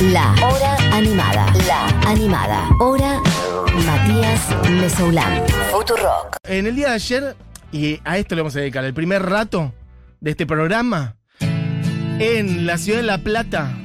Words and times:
La 0.00 0.32
Hora 0.42 0.76
Animada. 0.96 1.46
La 1.66 1.86
Animada. 2.08 2.70
Hora 2.80 3.20
Matías 3.84 4.70
Mesoulán. 4.70 5.46
Futurock. 5.70 6.38
En 6.44 6.66
el 6.66 6.74
día 6.74 6.88
de 6.88 6.94
ayer, 6.94 7.36
y 7.70 8.00
a 8.02 8.16
esto 8.16 8.34
le 8.34 8.40
vamos 8.40 8.56
a 8.56 8.60
dedicar 8.60 8.82
el 8.86 8.94
primer 8.94 9.22
rato 9.22 9.74
de 10.20 10.30
este 10.30 10.46
programa, 10.46 11.16
en 12.18 12.66
la 12.66 12.78
ciudad 12.78 13.00
de 13.00 13.04
La 13.04 13.18
Plata 13.18 13.76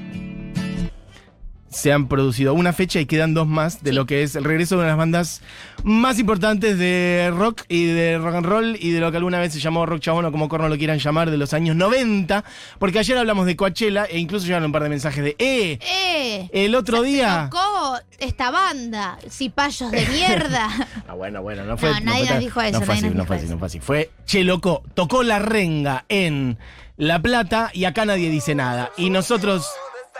se 1.76 1.92
han 1.92 2.07
producido 2.07 2.54
una 2.54 2.71
fecha 2.71 3.02
y 3.02 3.05
quedan 3.05 3.34
dos 3.34 3.48
más 3.48 3.84
de 3.84 3.91
lo 3.91 4.05
que 4.05 4.23
es 4.23 4.36
el 4.38 4.46
regreso 4.46 4.76
de 4.76 4.80
una 4.80 4.86
de 4.86 4.91
las 4.91 4.98
bandas 4.98 5.41
más 5.84 6.18
importantes 6.20 6.80
de 6.80 7.34
rock 7.36 7.64
y 7.68 7.88
de 7.88 8.18
rock 8.18 8.36
and 8.36 8.46
roll 8.46 8.78
y 8.80 8.91
de 8.91 9.02
lo 9.02 9.12
que 9.12 9.18
alguna 9.18 9.40
vez 9.40 9.52
se 9.52 9.59
llamó 9.59 9.86
rock 9.86 10.00
chabón 10.00 10.23
o 10.23 10.32
como 10.32 10.48
corno 10.48 10.70
lo 10.70 10.77
quieran 10.77 11.00
llamar 11.00 11.30
de 11.30 11.38
los 11.38 11.54
años 11.54 11.76
90, 11.76 12.46
porque 12.80 13.00
ayer 13.00 13.18
hablamos 13.18 13.46
de 13.46 13.58
Coachella 13.58 14.05
e 14.05 14.20
incluso 14.20 14.46
llegaron 14.46 14.68
un 14.68 14.72
par 14.72 14.84
de 14.84 14.90
mensajes 14.90 15.22
de 15.22 15.36
¡Eh! 15.38 15.77
¡Eh! 15.82 16.50
El 16.54 16.76
otro 16.76 17.02
Se 17.02 17.08
día... 17.08 17.50
tocó 17.52 17.99
esta 18.20 18.52
banda, 18.52 19.18
cipayos 19.30 19.91
de 19.91 20.05
mierda. 20.07 20.70
Ah, 21.07 21.13
bueno, 21.13 21.41
bueno, 21.44 21.66
no 21.66 21.77
fue. 21.77 21.91
No, 21.91 21.99
nadie 21.99 22.26
fue 22.26 22.34
nos 22.34 22.40
dijo 22.44 22.62
eso, 22.62 22.80
No 22.80 22.85
fue 22.85 22.96
así, 22.96 23.10
no 23.10 23.26
fue 23.26 23.35
así, 23.35 23.48
no 23.48 23.57
fue 23.60 23.68
así. 23.68 23.80
Fue, 23.80 24.12
che, 24.26 24.44
loco, 24.44 24.82
tocó 24.96 25.21
la 25.23 25.38
renga 25.40 26.05
en 26.10 26.57
La 26.98 27.21
Plata 27.21 27.70
y 27.73 27.85
acá 27.85 28.05
nadie 28.05 28.30
dice 28.32 28.55
nada. 28.55 28.91
Y 28.98 29.12
nosotros, 29.12 29.68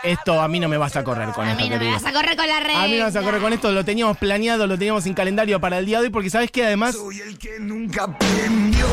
esto 0.06 0.40
a 0.40 0.48
mí 0.48 0.60
no 0.60 0.68
me 0.68 0.76
vas 0.76 0.96
a 0.96 1.04
correr 1.04 1.30
con 1.30 1.46
A 1.46 1.52
esto, 1.52 1.62
mí 1.62 1.68
no 1.70 1.78
me 1.78 1.90
vas 1.90 2.04
a 2.04 2.12
correr 2.12 2.36
con 2.36 2.46
la 2.46 2.60
red. 2.60 2.74
A 2.74 2.82
mí 2.84 2.92
no 2.92 2.96
me 2.98 3.02
vas 3.02 3.16
a 3.16 3.22
correr 3.22 3.40
con 3.40 3.52
esto, 3.52 3.72
lo 3.72 3.84
teníamos 3.84 4.16
planeado, 4.16 4.66
lo 4.66 4.78
teníamos 4.78 5.06
en 5.06 5.14
calendario 5.14 5.60
para 5.60 5.78
el 5.78 5.86
día 5.86 5.98
de 5.98 6.06
hoy, 6.06 6.10
porque 6.10 6.30
sabes 6.30 6.50
que 6.50 6.64
además 6.64 6.94
Soy 6.94 7.20
el 7.20 7.38
que 7.38 7.58
nunca 7.60 8.04
aprendió. 8.04 8.86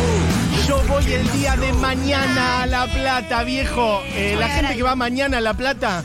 yo 0.68 0.82
voy 0.88 1.12
el 1.14 1.32
día 1.34 1.56
de 1.56 1.74
mañana 1.74 2.64
a 2.64 2.66
La 2.66 2.88
Plata, 2.88 3.44
viejo. 3.44 4.02
Eh, 4.16 4.36
la 4.38 4.50
gente 4.50 4.76
que 4.76 4.84
va 4.84 4.96
mañana 4.96 5.38
a 5.38 5.42
La 5.42 5.54
Plata 5.54 6.04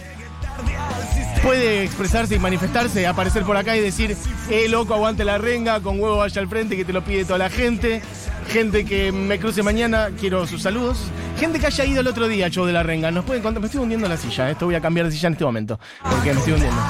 puede 1.43 1.85
expresarse 1.85 2.35
y 2.35 2.39
manifestarse, 2.39 3.07
aparecer 3.07 3.45
por 3.45 3.57
acá 3.57 3.77
y 3.77 3.81
decir, 3.81 4.17
eh, 4.51 4.69
loco, 4.69 4.95
aguante 4.95 5.25
la 5.25 5.39
renga, 5.39 5.81
con 5.81 6.01
huevo 6.01 6.19
vaya 6.19 6.41
al 6.41 6.49
frente, 6.49 6.77
que 6.77 6.85
te 6.85 6.93
lo 6.93 7.03
pide 7.05 7.25
toda 7.25 7.39
la 7.39 7.51
gente. 7.51 8.03
Gente 8.51 8.85
que 8.85 9.13
me 9.13 9.39
cruce 9.39 9.63
mañana, 9.63 10.09
quiero 10.19 10.47
sus 10.47 10.63
saludos. 10.63 10.99
Gente 11.39 11.61
que 11.61 11.67
haya 11.67 11.85
ido 11.85 12.01
el 12.01 12.07
otro 12.07 12.29
día 12.29 12.47
al 12.47 12.51
show 12.51 12.65
de 12.65 12.73
la 12.73 12.83
renga, 12.83 13.11
nos 13.11 13.25
pueden 13.25 13.43
contar. 13.43 13.61
Me 13.61 13.67
estoy 13.67 13.83
hundiendo 13.83 14.09
la 14.09 14.17
silla, 14.17 14.51
esto 14.51 14.65
voy 14.67 14.75
a 14.75 14.81
cambiar 14.81 15.07
de 15.07 15.13
silla 15.13 15.29
en 15.29 15.33
este 15.35 15.45
momento, 15.45 15.79
porque 16.03 16.33
me 16.33 16.39
estoy 16.39 16.55
hundiendo. 16.55 16.81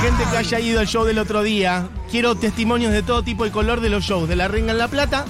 Gente 0.00 0.24
que 0.30 0.36
haya 0.36 0.60
ido 0.60 0.80
al 0.80 0.86
show 0.86 1.04
del 1.04 1.18
otro 1.18 1.42
día, 1.42 1.88
quiero 2.10 2.34
testimonios 2.34 2.92
de 2.92 3.02
todo 3.02 3.22
tipo 3.22 3.44
y 3.46 3.50
color 3.50 3.80
de 3.80 3.90
los 3.90 4.04
shows 4.04 4.28
de 4.28 4.36
la 4.36 4.48
renga 4.48 4.72
en 4.72 4.78
La 4.78 4.88
Plata 4.88 5.24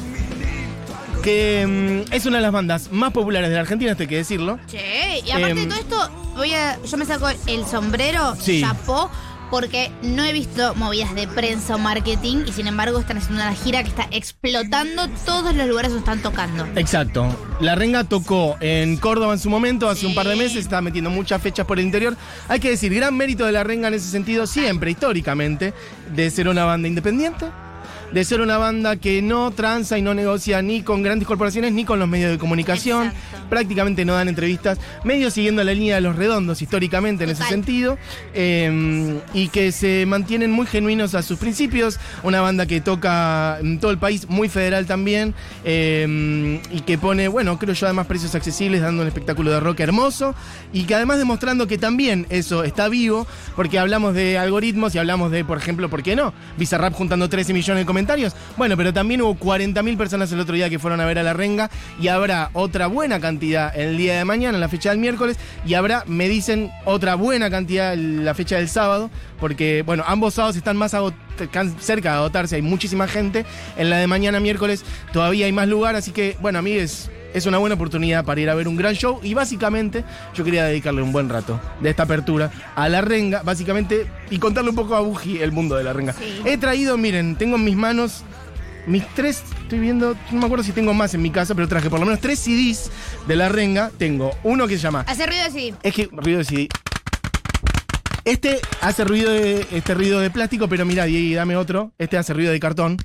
que 1.23 2.05
mm, 2.09 2.13
es 2.15 2.27
una 2.27 2.37
de 2.37 2.43
las 2.43 2.53
bandas 2.53 2.93
más 2.93 3.13
populares 3.13 3.49
de 3.51 3.57
la 3.57 3.63
Argentina, 3.63 3.91
esto 3.91 4.05
hay 4.05 4.09
que 4.09 4.17
decirlo. 4.19 4.59
Che, 4.69 5.19
y 5.27 5.31
aparte 5.33 5.51
Em, 5.51 5.57
de 5.59 5.67
todo 5.67 5.79
esto, 5.81 6.11
voy 6.37 6.53
a, 6.55 6.81
yo 6.81 6.97
me 6.97 7.05
saco 7.05 7.29
el 7.47 7.67
sombrero, 7.67 8.37
Sí. 8.41 8.61
chapó, 8.61 9.11
porque 9.51 9.91
no 10.03 10.25
he 10.25 10.33
visto 10.33 10.75
movidas 10.75 11.15
de 11.15 11.27
prensa 11.27 11.77
o 11.77 11.79
marketing 11.79 12.45
y 12.47 12.53
sin 12.53 12.67
embargo 12.67 12.99
están 12.99 13.19
haciendo 13.19 13.43
una 13.43 13.55
gira 13.55 13.83
que 13.83 13.89
está 13.89 14.09
explotando 14.11 15.09
todos 15.25 15.55
los 15.55 15.67
lugares 15.67 15.91
donde 15.93 16.01
están 16.01 16.23
tocando. 16.23 16.67
Exacto. 16.77 17.27
La 17.61 17.75
Renga 17.75 18.05
tocó 18.05 18.57
en 18.61 18.97
Córdoba 18.97 19.33
en 19.33 19.39
su 19.39 19.51
momento, 19.51 19.89
hace 19.89 20.07
un 20.07 20.15
par 20.15 20.29
de 20.29 20.37
meses, 20.37 20.57
está 20.57 20.81
metiendo 20.81 21.11
muchas 21.11 21.43
fechas 21.43 21.67
por 21.67 21.79
el 21.79 21.87
interior. 21.87 22.17
Hay 22.49 22.61
que 22.61 22.71
decir, 22.71 22.95
gran 22.95 23.17
mérito 23.17 23.45
de 23.45 23.53
La 23.53 23.65
Renga 23.65 23.89
en 23.89 23.95
ese 23.95 24.09
sentido, 24.09 24.47
siempre, 24.47 24.91
históricamente, 24.91 25.73
de 26.15 26.31
ser 26.31 26.49
una 26.49 26.65
banda 26.65 26.89
independiente. 26.89 27.47
De 28.13 28.25
ser 28.25 28.41
una 28.41 28.57
banda 28.57 28.97
que 28.97 29.21
no 29.21 29.51
tranza 29.51 29.99
y 29.99 30.03
no 30.03 30.15
negocia 30.15 30.63
ni 30.63 30.83
con 30.83 31.03
grandes 31.03 31.29
corporaciones 31.29 31.73
ni 31.73 31.85
con 31.85 31.99
los 31.99 32.09
medios 32.09 32.31
de 32.31 32.39
comunicación. 32.39 33.09
Exacto. 33.09 33.49
Prácticamente 33.51 34.05
no 34.05 34.15
dan 34.15 34.29
entrevistas. 34.29 34.79
Medio 35.05 35.31
siguiendo 35.31 35.63
la 35.63 35.75
línea 35.75 35.97
de 35.97 36.01
los 36.01 36.17
redondos 36.17 36.63
históricamente 36.63 37.25
en 37.25 37.31
ese 37.31 37.45
sentido. 37.45 37.99
eh, 38.35 39.21
y 39.35 39.49
que 39.49 39.73
se 39.73 40.07
mantienen 40.07 40.51
muy 40.51 40.67
genuinos 40.67 41.15
a 41.15 41.23
sus 41.23 41.39
principios. 41.39 41.99
Una 42.23 42.41
banda 42.41 42.67
que 42.67 42.81
toca 42.81 43.59
en 43.61 43.79
todo 43.79 43.91
el 43.91 43.99
país, 43.99 44.29
muy 44.29 44.49
federal 44.49 44.87
también. 44.87 45.35
eh, 45.65 46.61
y 46.71 46.81
que 46.81 46.99
pone, 46.99 47.29
bueno, 47.29 47.59
creo 47.59 47.75
yo 47.75 47.87
además 47.87 48.07
precios 48.07 48.35
accesibles, 48.35 48.81
dando 48.81 49.03
un 49.03 49.09
espectáculo 49.09 49.51
de 49.51 49.61
rock 49.61 49.81
hermoso. 49.81 50.35
Y 50.73 50.85
que 50.85 50.95
además 50.95 51.19
demostrando 51.19 51.67
que 51.67 51.79
también 51.79 52.27
eso 52.31 52.65
está 52.65 52.89
vivo. 52.89 53.27
Porque 53.57 53.79
hablamos 53.79 54.15
de 54.15 54.39
algoritmos 54.39 54.95
y 54.95 54.99
hablamos 54.99 55.31
de, 55.31 55.45
por 55.45 55.59
ejemplo, 55.59 55.89
¿por 55.89 56.03
qué 56.03 56.17
no? 56.17 56.33
Bizarrap 56.57 56.93
juntando 56.95 57.29
13 57.29 57.53
millones 57.53 57.83
de 57.83 57.87
Bueno, 58.57 58.77
pero 58.77 58.93
también 58.93 59.23
hubo 59.23 59.35
40.000 59.35 59.97
personas 59.97 60.31
el 60.33 60.41
otro 60.41 60.55
día 60.55 60.71
que 60.71 60.79
fueron 60.79 61.01
a 61.01 61.07
ver 61.07 61.19
a 61.19 61.23
la 61.23 61.33
renga. 61.33 61.71
Y 62.01 62.09
habrá 62.09 62.51
otra 62.53 62.87
buena 62.87 63.21
cantidad 63.21 63.73
el 63.79 63.97
día 63.97 64.19
de 64.19 64.25
mañana, 64.25 64.57
en 64.57 64.61
la 64.61 64.69
fecha 64.69 64.91
del 64.91 64.99
miércoles. 64.99 65.37
Y 65.67 65.75
habrá, 65.75 66.05
me 66.07 66.29
dicen, 66.29 66.71
otra 66.85 67.15
buena 67.15 67.51
cantidad 67.51 67.95
en 67.95 68.25
la 68.25 68.35
fecha 68.35 68.57
del 68.57 68.69
sábado. 68.69 69.11
Porque, 69.41 69.83
bueno, 69.83 70.05
ambos 70.07 70.35
sábados 70.35 70.57
están 70.57 70.77
más 70.77 70.95
cerca 71.81 72.11
de 72.13 72.17
agotarse. 72.17 72.57
Hay 72.57 72.63
muchísima 72.63 73.09
gente. 73.09 73.45
En 73.77 73.91
la 73.91 73.99
de 73.99 74.07
mañana, 74.07 74.41
miércoles, 74.41 74.85
todavía 75.13 75.47
hay 75.47 75.53
más 75.53 75.69
lugar. 75.69 75.97
Así 75.97 76.13
que, 76.13 76.37
bueno, 76.41 76.59
a 76.59 76.63
mí 76.63 76.73
es, 77.35 77.47
una 77.47 77.59
buena 77.59 77.75
oportunidad 77.75 78.25
para 78.25 78.41
ir 78.41 78.51
a 78.51 78.55
ver 78.55 78.69
un 78.69 78.77
gran 78.77 78.95
show. 78.95 79.21
Y 79.23 79.35
básicamente, 79.35 80.05
yo 80.35 80.45
quería 80.45 80.65
dedicarle 80.65 81.03
un 81.03 81.13
buen 81.13 81.29
rato 81.29 81.61
de 81.81 81.91
esta 81.91 82.05
apertura 82.05 82.51
a 82.75 82.89
la 82.89 83.01
renga, 83.01 83.43
básicamente, 83.43 84.07
y 84.31 84.39
contarle 84.39 84.71
un 84.71 84.77
poco 84.77 84.95
a 84.95 85.01
Buji 85.01 85.41
el 85.41 85.53
mundo 85.53 85.77
de 85.77 85.85
la 85.85 85.93
renga. 85.93 86.13
Sí. 86.13 86.43
He 86.45 86.59
traído, 86.59 86.97
miren, 86.97 87.37
tengo 87.37 87.57
en 87.57 87.65
mis 87.65 87.77
manos 87.77 88.25
mis 88.89 89.07
tres, 89.15 89.43
estoy 89.63 89.81
viendo, 89.81 90.17
no 90.31 90.41
me 90.41 90.47
acuerdo 90.47 90.65
si 90.65 90.73
tengo 90.73 90.95
más 90.95 91.13
en 91.13 91.21
mi 91.21 91.31
casa, 91.31 91.55
pero 91.55 91.69
traje 91.69 91.91
por 91.91 92.01
lo 92.01 92.07
menos 92.07 92.21
tres 92.21 92.39
CDs 92.39 92.91
de 93.27 93.37
la 93.37 93.49
renga. 93.49 93.91
Tengo 93.99 94.31
uno 94.43 94.67
que 94.67 94.77
se 94.77 94.83
llama 94.83 95.05
Hace 95.07 95.27
ruido 95.27 95.45
así. 95.47 95.75
es 95.83 95.95
que 95.95 96.09
ruido 96.11 96.39
de 96.39 96.45
CD. 96.45 96.69
Este 98.25 98.61
hace 98.81 99.05
ruido 99.05 99.31
de, 99.31 99.67
este 99.73 99.95
ruido 99.95 100.21
de 100.21 100.31
plástico, 100.31 100.69
pero 100.69 100.85
mira, 100.85 101.05
Diego, 101.05 101.37
dame 101.37 101.57
otro. 101.57 101.93
Este 101.99 102.17
hace 102.17 102.33
ruido 102.35 102.53
de 102.53 102.61
cartón. 102.61 102.97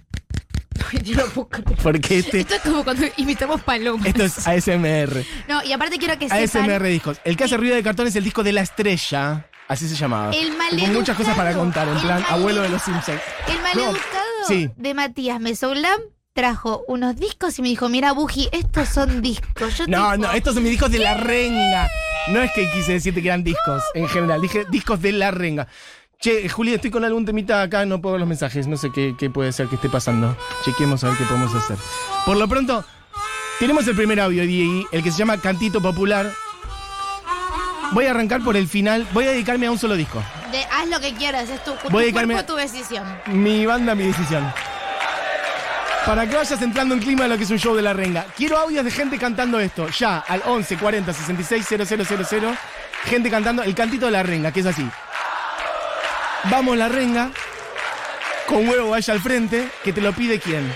Yo 1.03 1.15
no 1.15 1.25
puedo 1.25 1.49
creer. 1.49 1.79
Porque 1.81 2.19
este, 2.19 2.41
Esto 2.41 2.55
es 2.55 2.61
como 2.61 2.83
cuando 2.83 3.05
imitamos 3.17 3.61
palomas. 3.61 4.05
esto 4.05 4.23
es 4.23 4.47
ASMR. 4.47 5.25
No, 5.47 5.63
y 5.63 5.71
aparte 5.71 5.97
quiero 5.97 6.17
que 6.17 6.29
sepan... 6.29 6.69
ASMR 6.69 6.83
discos. 6.87 7.19
El 7.23 7.37
que 7.37 7.45
hace 7.45 7.57
ruido 7.57 7.75
de 7.75 7.83
cartón 7.83 8.07
es 8.07 8.15
el 8.15 8.23
disco 8.23 8.43
de 8.43 8.53
la 8.53 8.61
estrella. 8.61 9.47
Así 9.67 9.87
se 9.87 9.95
llamaba. 9.95 10.31
El 10.33 10.55
maleducado. 10.57 10.99
muchas 10.99 11.17
cosas 11.17 11.35
para 11.35 11.53
contar, 11.53 11.87
en 11.87 11.95
El 11.95 12.01
plan, 12.01 12.23
abuelo 12.29 12.61
de 12.61 12.69
los 12.69 12.81
Simpsons. 12.81 13.19
El 13.47 13.61
maleducado 13.61 14.23
sí. 14.47 14.69
de 14.75 14.93
Matías 14.93 15.39
Mesoulam 15.39 15.99
trajo 16.33 16.83
unos 16.87 17.15
discos 17.15 17.57
y 17.59 17.61
me 17.61 17.69
dijo, 17.69 17.89
mira, 17.89 18.11
Buji, 18.11 18.49
estos 18.51 18.89
son 18.89 19.21
discos. 19.21 19.77
Yo 19.77 19.85
No, 19.87 20.11
tipo, 20.11 20.27
no, 20.27 20.33
estos 20.33 20.55
son 20.55 20.63
mis 20.63 20.71
discos 20.71 20.91
de 20.91 20.99
la 20.99 21.13
renga. 21.13 21.89
No 22.29 22.41
es 22.41 22.51
que 22.53 22.69
quise 22.71 22.93
decirte 22.93 23.21
que 23.21 23.27
eran 23.27 23.43
discos 23.43 23.83
en 23.93 24.07
general, 24.07 24.41
dije 24.41 24.65
discos 24.69 25.01
de 25.01 25.11
la 25.11 25.31
renga. 25.31 25.67
Che, 26.23 26.47
Juli, 26.47 26.73
estoy 26.73 26.89
con 26.89 27.03
algún 27.03 27.25
temita 27.25 27.61
acá, 27.61 27.85
no 27.85 27.99
puedo 27.99 28.13
ver 28.13 28.21
los 28.21 28.29
mensajes, 28.29 28.65
no 28.65 28.77
sé 28.77 28.91
qué, 28.93 29.13
qué 29.19 29.29
puede 29.29 29.51
ser 29.51 29.67
que 29.67 29.75
esté 29.75 29.89
pasando. 29.89 30.37
Chequemos 30.63 31.03
a 31.03 31.09
ver 31.09 31.17
qué 31.17 31.25
podemos 31.25 31.53
hacer. 31.53 31.75
Por 32.25 32.37
lo 32.37 32.47
pronto, 32.47 32.85
tenemos 33.59 33.85
el 33.89 33.95
primer 33.95 34.21
audio, 34.21 34.43
Diego, 34.43 34.87
el 34.93 35.03
que 35.03 35.11
se 35.11 35.17
llama 35.17 35.35
Cantito 35.41 35.81
Popular. 35.81 36.31
Voy 37.91 38.05
a 38.05 38.11
arrancar 38.11 38.41
por 38.41 38.55
el 38.55 38.69
final, 38.69 39.05
voy 39.11 39.25
a 39.25 39.31
dedicarme 39.31 39.67
a 39.67 39.71
un 39.71 39.77
solo 39.77 39.95
disco. 39.95 40.23
de- 40.53 40.63
haz 40.63 40.87
lo 40.87 40.99
que 41.01 41.13
quieras, 41.13 41.49
es 41.49 41.61
tu, 41.63 41.71
tu 41.73 41.89
Voy 41.89 42.03
a 42.03 42.07
dedicarme- 42.07 42.35
cuerpo, 42.35 42.53
tu 42.53 42.55
decisión. 42.57 43.03
Mi 43.27 43.65
banda, 43.65 43.93
mi 43.93 44.05
decisión. 44.05 44.49
Para 46.05 46.25
que 46.29 46.35
vayas 46.37 46.61
entrando 46.61 46.95
en 46.95 47.01
clima 47.01 47.23
de 47.23 47.29
lo 47.29 47.37
que 47.37 47.43
es 47.43 47.49
un 47.51 47.59
show 47.59 47.75
de 47.75 47.81
la 47.81 47.91
renga. 47.91 48.25
Quiero 48.37 48.57
audios 48.57 48.85
de 48.85 48.91
gente 48.91 49.17
cantando 49.17 49.59
esto. 49.59 49.89
Ya, 49.89 50.19
al 50.19 50.41
11 50.45 50.77
40 50.77 51.11
66 51.11 51.65
000. 51.67 52.55
Gente 53.05 53.29
cantando 53.29 53.61
el 53.63 53.75
cantito 53.75 54.05
de 54.05 54.11
la 54.13 54.23
renga, 54.23 54.51
que 54.51 54.61
es 54.61 54.65
así. 54.65 54.87
Vamos 56.45 56.77
la 56.77 56.89
renga. 56.89 57.31
Con 58.47 58.67
huevo 58.67 58.91
vaya 58.91 59.13
al 59.13 59.21
frente. 59.21 59.69
Que 59.83 59.93
te 59.93 60.01
lo 60.01 60.13
pide 60.13 60.39
quién? 60.39 60.73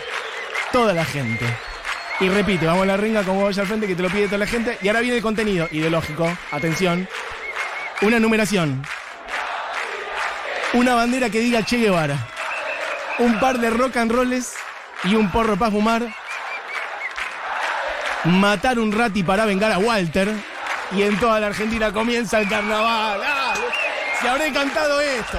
Toda 0.72 0.94
la 0.94 1.06
gente. 1.06 1.46
Y 2.20 2.30
repite, 2.30 2.66
vamos 2.66 2.88
la 2.88 2.98
renga 2.98 3.24
con 3.24 3.36
huevo 3.36 3.48
vaya 3.48 3.62
al 3.62 3.68
frente. 3.68 3.88
Que 3.88 3.96
te 3.96 4.04
lo 4.04 4.10
pide 4.10 4.26
toda 4.26 4.40
la 4.40 4.48
gente. 4.48 4.78
Y 4.82 4.88
ahora 4.88 5.02
viene 5.02 5.18
el 5.18 5.24
contenido 5.24 5.68
ideológico. 5.72 6.32
Atención. 6.52 7.08
Una 8.02 8.20
numeración. 8.20 8.84
Una 10.74 10.96
bandera 10.96 11.30
que 11.30 11.40
diga 11.40 11.64
Che 11.64 11.78
Guevara 11.78 12.18
un 13.20 13.40
par 13.40 13.60
de 13.60 13.70
rock 13.70 13.98
and 13.98 14.12
rolls 14.12 14.54
y 15.04 15.16
un 15.16 15.32
porro 15.32 15.58
para 15.58 15.72
fumar, 15.72 16.08
matar 18.26 18.80
un 18.80 18.92
rati 18.92 19.24
para 19.24 19.46
vengar 19.46 19.72
a 19.72 19.80
Walter, 19.80 20.34
y 20.92 21.02
en 21.02 21.20
toda 21.20 21.40
la 21.40 21.48
Argentina 21.48 21.92
comienza 21.92 22.40
el 22.40 22.48
carnaval. 22.48 23.20
¡Dale! 23.20 23.66
Se 24.22 24.28
habré 24.28 24.52
cantado 24.52 25.00
esto. 25.02 25.38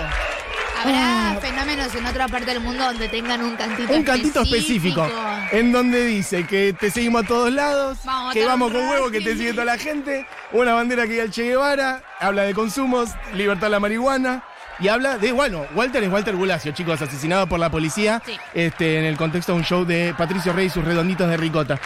Habrá 0.80 1.38
fenómenos 1.40 1.94
en 1.94 2.06
otra 2.06 2.28
parte 2.28 2.46
del 2.46 2.60
mundo 2.60 2.84
donde 2.84 3.08
tengan 3.08 3.42
un 3.42 3.56
cantito 3.56 3.92
Un 3.92 4.02
cantito 4.04 4.42
específico, 4.42 5.06
en 5.50 5.72
donde 5.72 6.04
dice 6.04 6.46
que 6.46 6.72
te 6.72 6.90
seguimos 6.90 7.24
a 7.24 7.26
todos 7.26 7.52
lados, 7.52 7.98
Vamos 8.04 8.30
a 8.30 8.34
que 8.34 8.44
vamos 8.44 8.72
con 8.72 8.88
huevo, 8.88 9.10
que 9.10 9.20
te 9.20 9.36
sigue 9.36 9.52
toda 9.52 9.64
la 9.64 9.78
gente, 9.78 10.26
una 10.52 10.74
bandera 10.74 11.04
que 11.04 11.10
diga 11.12 11.24
el 11.24 11.30
Che 11.30 11.44
Guevara, 11.44 12.02
habla 12.20 12.42
de 12.42 12.54
consumos, 12.54 13.10
libertad 13.34 13.66
de 13.66 13.70
la 13.70 13.80
marihuana. 13.80 14.42
Y 14.80 14.86
habla 14.86 15.18
de, 15.18 15.32
bueno, 15.32 15.66
Walter 15.74 16.04
es 16.04 16.08
Walter 16.08 16.36
Bulacio, 16.36 16.70
chicos, 16.70 17.02
asesinado 17.02 17.48
por 17.48 17.58
la 17.58 17.68
policía 17.68 18.22
Sí. 18.24 18.38
este, 18.54 19.00
en 19.00 19.06
el 19.06 19.16
contexto 19.16 19.50
de 19.50 19.58
un 19.58 19.64
show 19.64 19.84
de 19.84 20.14
Patricio 20.16 20.52
Rey 20.52 20.66
y 20.66 20.70
sus 20.70 20.84
redonditos 20.84 21.28
de 21.28 21.36
ricota. 21.36 21.80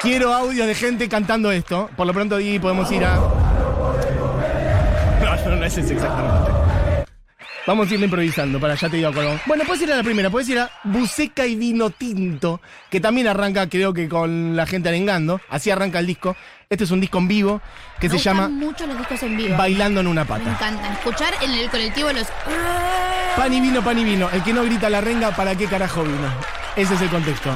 Quiero 0.00 0.32
audios 0.32 0.68
de 0.68 0.76
gente 0.76 1.08
cantando 1.08 1.50
esto. 1.50 1.90
Por 1.96 2.06
lo 2.06 2.14
pronto, 2.14 2.36
Di, 2.36 2.60
podemos 2.60 2.88
ir 2.92 3.04
a. 3.04 3.16
No, 3.16 3.32
no, 5.50 5.56
no 5.56 5.64
es 5.64 5.76
ese 5.76 5.94
exactamente. 5.94 6.65
Vamos 7.66 7.90
a 7.90 7.94
irle 7.94 8.04
improvisando, 8.06 8.60
para 8.60 8.76
ya 8.76 8.88
te 8.88 8.96
digo 8.96 9.10
vamos. 9.12 9.40
Bueno, 9.44 9.64
puedes 9.66 9.82
ir 9.82 9.92
a 9.92 9.96
la 9.96 10.02
primera, 10.04 10.30
puedes 10.30 10.48
ir 10.48 10.58
a 10.60 10.70
Buceca 10.84 11.46
y 11.46 11.56
Vino 11.56 11.90
Tinto, 11.90 12.60
que 12.88 13.00
también 13.00 13.26
arranca, 13.26 13.68
creo 13.68 13.92
que 13.92 14.08
con 14.08 14.54
la 14.54 14.66
gente 14.66 14.88
arengando. 14.88 15.40
Así 15.50 15.70
arranca 15.70 15.98
el 15.98 16.06
disco. 16.06 16.36
Este 16.70 16.84
es 16.84 16.90
un 16.92 17.00
disco 17.00 17.18
en 17.18 17.28
vivo 17.28 17.60
que 18.00 18.08
Me 18.08 18.18
se 18.18 18.24
llama 18.24 18.48
mucho 18.48 18.86
los 18.86 18.98
discos 18.98 19.22
en 19.24 19.36
vivo. 19.36 19.56
Bailando 19.56 20.00
en 20.00 20.06
una 20.06 20.22
Me 20.22 20.28
pata. 20.28 20.50
encantan. 20.50 20.92
Escuchar 20.92 21.34
en 21.42 21.50
el 21.52 21.68
colectivo 21.68 22.12
los. 22.12 22.26
Pan 23.36 23.52
y 23.52 23.60
vino, 23.60 23.82
pan 23.82 23.98
y 23.98 24.04
vino. 24.04 24.30
El 24.32 24.42
que 24.44 24.52
no 24.52 24.62
grita 24.64 24.88
la 24.88 25.00
renga, 25.00 25.30
¿para 25.34 25.54
qué 25.56 25.66
carajo 25.66 26.04
vino? 26.04 26.28
Ese 26.76 26.94
es 26.94 27.00
el 27.02 27.08
contexto. 27.08 27.50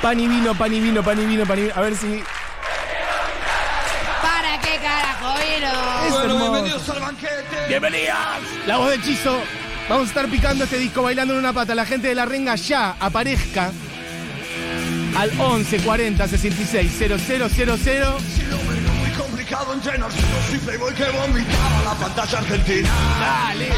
Pan 0.00 0.18
y 0.18 0.28
vino, 0.28 0.54
pan 0.54 0.72
y 0.72 0.80
vino, 0.80 1.02
pan 1.02 1.20
y 1.20 1.26
vino, 1.26 1.44
pan 1.44 1.58
y 1.58 1.62
vino. 1.62 1.74
A 1.74 1.80
ver 1.80 1.96
si. 1.96 2.22
¿Para 4.80 4.92
qué 4.94 5.02
carajo 5.02 5.34
vino? 5.38 6.06
Es 6.06 6.12
Bueno, 6.12 6.38
bienvenidos 6.38 6.88
al 6.88 7.00
banquete. 7.00 7.68
¡Bienvenidas! 7.68 8.40
La 8.66 8.78
voz 8.78 8.90
de 8.90 9.02
Chizo. 9.02 9.38
Vamos 9.88 10.06
a 10.06 10.08
estar 10.08 10.28
picando 10.28 10.64
este 10.64 10.78
disco 10.78 11.02
bailando 11.02 11.34
en 11.34 11.40
una 11.40 11.52
pata. 11.52 11.74
La 11.74 11.84
gente 11.84 12.08
de 12.08 12.14
la 12.14 12.24
renga 12.24 12.54
ya 12.54 12.96
aparezca 12.98 13.72
al 15.16 15.30
11 15.38 15.78
40 15.78 16.28
66 16.28 16.98
000. 16.98 17.18
Si 17.18 17.36
lo 17.38 17.78
veo 17.78 18.18
muy 18.98 19.10
complicado 19.10 19.74
entre 19.74 19.98
nosotros 19.98 20.54
y 20.54 20.58
Playboy 20.58 20.94
que 20.94 21.04
vomitaba 21.04 21.82
la 21.84 21.94
pantalla 21.94 22.38
argentina. 22.38 22.90
Dale. 23.18 23.68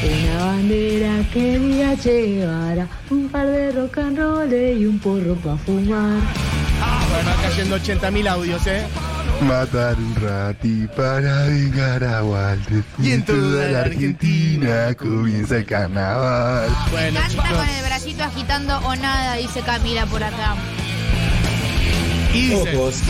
Una 0.00 0.44
bandera 0.44 1.24
que 1.32 1.58
diga 1.58 1.96
Che 1.96 2.26
Guevara, 2.26 2.88
un 3.10 3.28
par 3.28 3.46
de 3.46 3.72
rock 3.72 3.98
and 3.98 4.18
roll 4.18 4.52
y 4.52 4.86
un 4.86 4.98
porro 4.98 5.34
pa' 5.34 5.56
fumar. 5.58 6.47
Bueno, 7.18 7.32
acá 7.32 7.50
yendo 7.50 7.76
80.000 7.76 8.28
audios, 8.28 8.64
¿eh? 8.68 8.86
Matar 9.40 9.96
un 9.96 10.14
rati 10.14 10.86
para 10.96 11.46
vengar 11.46 12.04
a 12.04 12.22
Walter. 12.22 12.84
Y 13.02 13.10
en 13.10 13.24
toda 13.24 13.66
la 13.72 13.80
Argentina 13.80 14.94
comienza 14.94 15.56
el 15.56 15.64
carnaval. 15.66 16.70
Bueno, 16.92 17.18
Canta 17.18 17.28
chicos. 17.28 17.58
con 17.58 17.68
el 17.68 17.84
bracito 17.84 18.22
agitando 18.22 18.78
o 18.78 18.94
nada, 18.94 19.34
dice 19.34 19.62
Camila 19.62 20.06
por 20.06 20.22
acá. 20.22 20.54
Y 22.32 22.50
dice. 22.50 22.76
Ojos. 22.76 23.02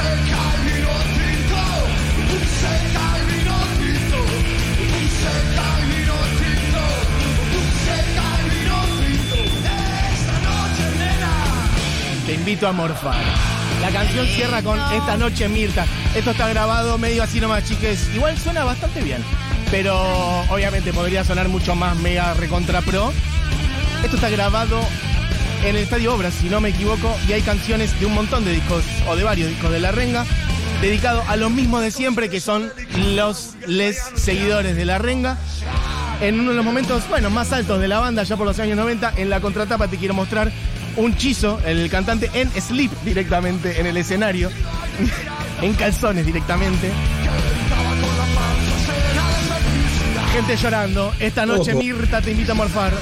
Te 12.27 12.35
invito 12.35 12.67
a 12.69 12.73
morfar. 12.73 13.58
La 13.81 13.91
canción 13.91 14.27
cierra 14.27 14.63
con 14.63 14.79
Esta 14.93 15.17
noche 15.17 15.49
Mirta. 15.49 15.87
Esto 16.15 16.33
está 16.33 16.49
grabado 16.49 16.99
medio 16.99 17.23
así 17.23 17.41
nomás, 17.41 17.65
chiques. 17.65 18.09
Igual 18.15 18.37
suena 18.39 18.65
bastante 18.65 19.01
bien. 19.03 19.23
Pero 19.71 19.97
obviamente 20.49 20.93
podría 20.93 21.25
sonar 21.25 21.49
mucho 21.49 21.75
más 21.75 21.97
mega 21.97 22.35
recontra 22.35 22.81
pro. 22.83 23.13
Esto 24.03 24.17
está 24.17 24.31
grabado 24.31 24.81
en 25.63 25.77
el 25.77 25.83
Estadio 25.83 26.15
Obras, 26.15 26.35
si 26.35 26.49
no 26.49 26.61
me 26.61 26.69
equivoco, 26.71 27.15
y 27.29 27.33
hay 27.33 27.43
canciones 27.43 27.99
de 27.99 28.07
un 28.07 28.15
montón 28.15 28.45
de 28.45 28.53
discos, 28.53 28.85
o 29.09 29.17
de 29.17 29.25
varios 29.25 29.49
discos 29.49 29.73
de 29.73 29.81
La 29.81 29.91
Renga, 29.91 30.25
dedicado 30.81 31.23
a 31.27 31.37
los 31.37 31.51
mismos 31.51 31.83
de 31.83 31.91
siempre, 31.91 32.31
que 32.31 32.41
son 32.41 32.73
los 33.15 33.57
les 33.67 33.99
seguidores 34.15 34.77
de 34.77 34.85
La 34.85 34.99
Renga. 34.99 35.37
En 36.21 36.39
uno 36.39 36.51
de 36.51 36.57
los 36.57 36.65
momentos, 36.65 37.09
bueno, 37.09 37.31
más 37.31 37.53
altos 37.53 37.81
de 37.81 37.89
la 37.89 37.99
banda, 38.01 38.23
ya 38.23 38.37
por 38.37 38.47
los 38.47 38.59
años 38.59 38.77
90, 38.77 39.15
en 39.17 39.31
la 39.31 39.41
contratapa 39.41 39.89
te 39.89 39.99
quiero 39.99 40.15
mostrar 40.15 40.51
un 40.99 41.17
chizo, 41.17 41.61
el 41.65 41.89
cantante, 41.89 42.31
en 42.35 42.51
sleep 42.51 42.91
directamente 43.05 43.81
en 43.81 43.87
el 43.87 43.97
escenario, 43.97 44.51
en 45.63 45.75
calzones 45.75 46.27
directamente. 46.27 46.91
Gente 50.33 50.57
llorando. 50.57 51.13
Esta 51.19 51.47
noche 51.47 51.73
Ojo. 51.73 51.81
Mirta 51.81 52.21
te 52.21 52.33
invita 52.33 52.53
a 52.53 52.55
morfar. 52.57 52.93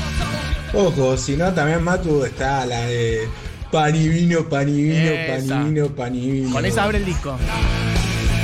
Ojo, 0.75 1.17
si 1.17 1.37
no, 1.37 1.53
también 1.53 1.83
Matu 1.83 2.25
está 2.25 2.65
la 2.67 2.81
de 2.83 3.29
pan 3.73 3.95
y 3.97 4.09
vino, 4.09 4.49
pan 4.49 4.69
y 4.69 4.83
vino, 4.83 5.11
pan 5.27 5.39
Esa. 5.39 5.61
y 5.61 5.65
vino, 5.65 5.89
pan 5.89 6.15
y 6.15 6.31
vino. 6.31 6.53
Con 6.53 6.65
esa 6.65 6.85
abre 6.85 6.99
el 6.99 7.05
disco. 7.05 7.37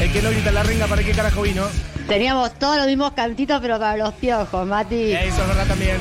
El 0.01 0.11
que 0.13 0.23
no 0.23 0.31
grita 0.31 0.51
la 0.51 0.63
renga, 0.63 0.87
¿para 0.87 1.03
qué 1.03 1.13
carajo 1.13 1.43
vino? 1.43 1.65
Teníamos 2.09 2.59
todos 2.59 2.79
los 2.79 2.87
mismos 2.87 3.13
cantitos, 3.13 3.61
pero 3.61 3.79
para 3.79 3.97
los 3.97 4.15
piojos, 4.15 4.67
Mati. 4.67 5.13
Eso 5.13 5.43
es 5.43 5.49
verdad 5.49 5.67
también. 5.67 5.97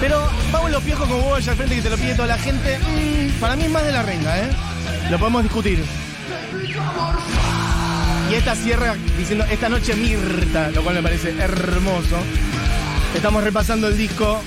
Pero 0.00 0.28
piojos 0.80 1.08
como 1.08 1.22
vos 1.22 1.38
allá 1.38 1.52
al 1.52 1.56
frente 1.58 1.76
que 1.76 1.82
te 1.82 1.90
lo 1.90 1.96
pide 1.96 2.14
toda 2.14 2.28
la 2.28 2.38
gente. 2.38 2.78
Mm, 2.78 3.40
para 3.40 3.56
mí 3.56 3.64
es 3.64 3.70
más 3.70 3.84
de 3.84 3.92
la 3.92 4.02
renga, 4.02 4.38
¿eh? 4.38 4.50
Lo 5.10 5.18
podemos 5.18 5.42
discutir. 5.42 5.84
Y 8.30 8.34
esta 8.34 8.54
cierra 8.54 8.94
diciendo 9.16 9.44
esta 9.50 9.68
noche 9.68 9.94
Mirta, 9.94 10.70
lo 10.70 10.82
cual 10.82 10.96
me 10.96 11.02
parece 11.02 11.30
hermoso. 11.38 12.16
Estamos 13.14 13.42
repasando 13.42 13.88
el 13.88 13.96
disco 13.96 14.40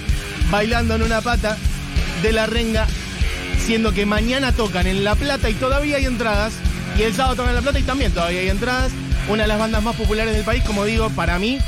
Bailando 0.50 0.95
en 0.95 1.03
una 1.03 1.21
pata 1.21 1.57
de 2.21 2.31
la 2.31 2.45
renga, 2.45 2.88
siendo 3.65 3.94
que 3.94 4.06
mañana 4.06 4.51
tocan 4.51 4.86
en 4.86 5.03
La 5.03 5.15
Plata 5.15 5.50
y 5.50 5.53
todavía 5.53 5.98
hay 5.98 6.06
entradas. 6.06 6.53
Y 6.98 7.03
el 7.03 7.13
sábado 7.13 7.36
tocan 7.36 7.50
en 7.50 7.56
La 7.56 7.62
Plata 7.62 7.80
y 7.80 7.83
también 7.83 8.12
todavía 8.12 8.42
hay 8.42 8.50
entradas. 8.50 8.92
Una 9.30 9.44
de 9.44 9.48
las 9.48 9.59
bandas 9.59 9.83
más 9.83 9.95
populares 9.95 10.33
del 10.33 10.44
país, 10.44 10.63
como 10.63 10.86
digo, 10.86 11.09
para 11.12 11.39
mí, 11.39 11.59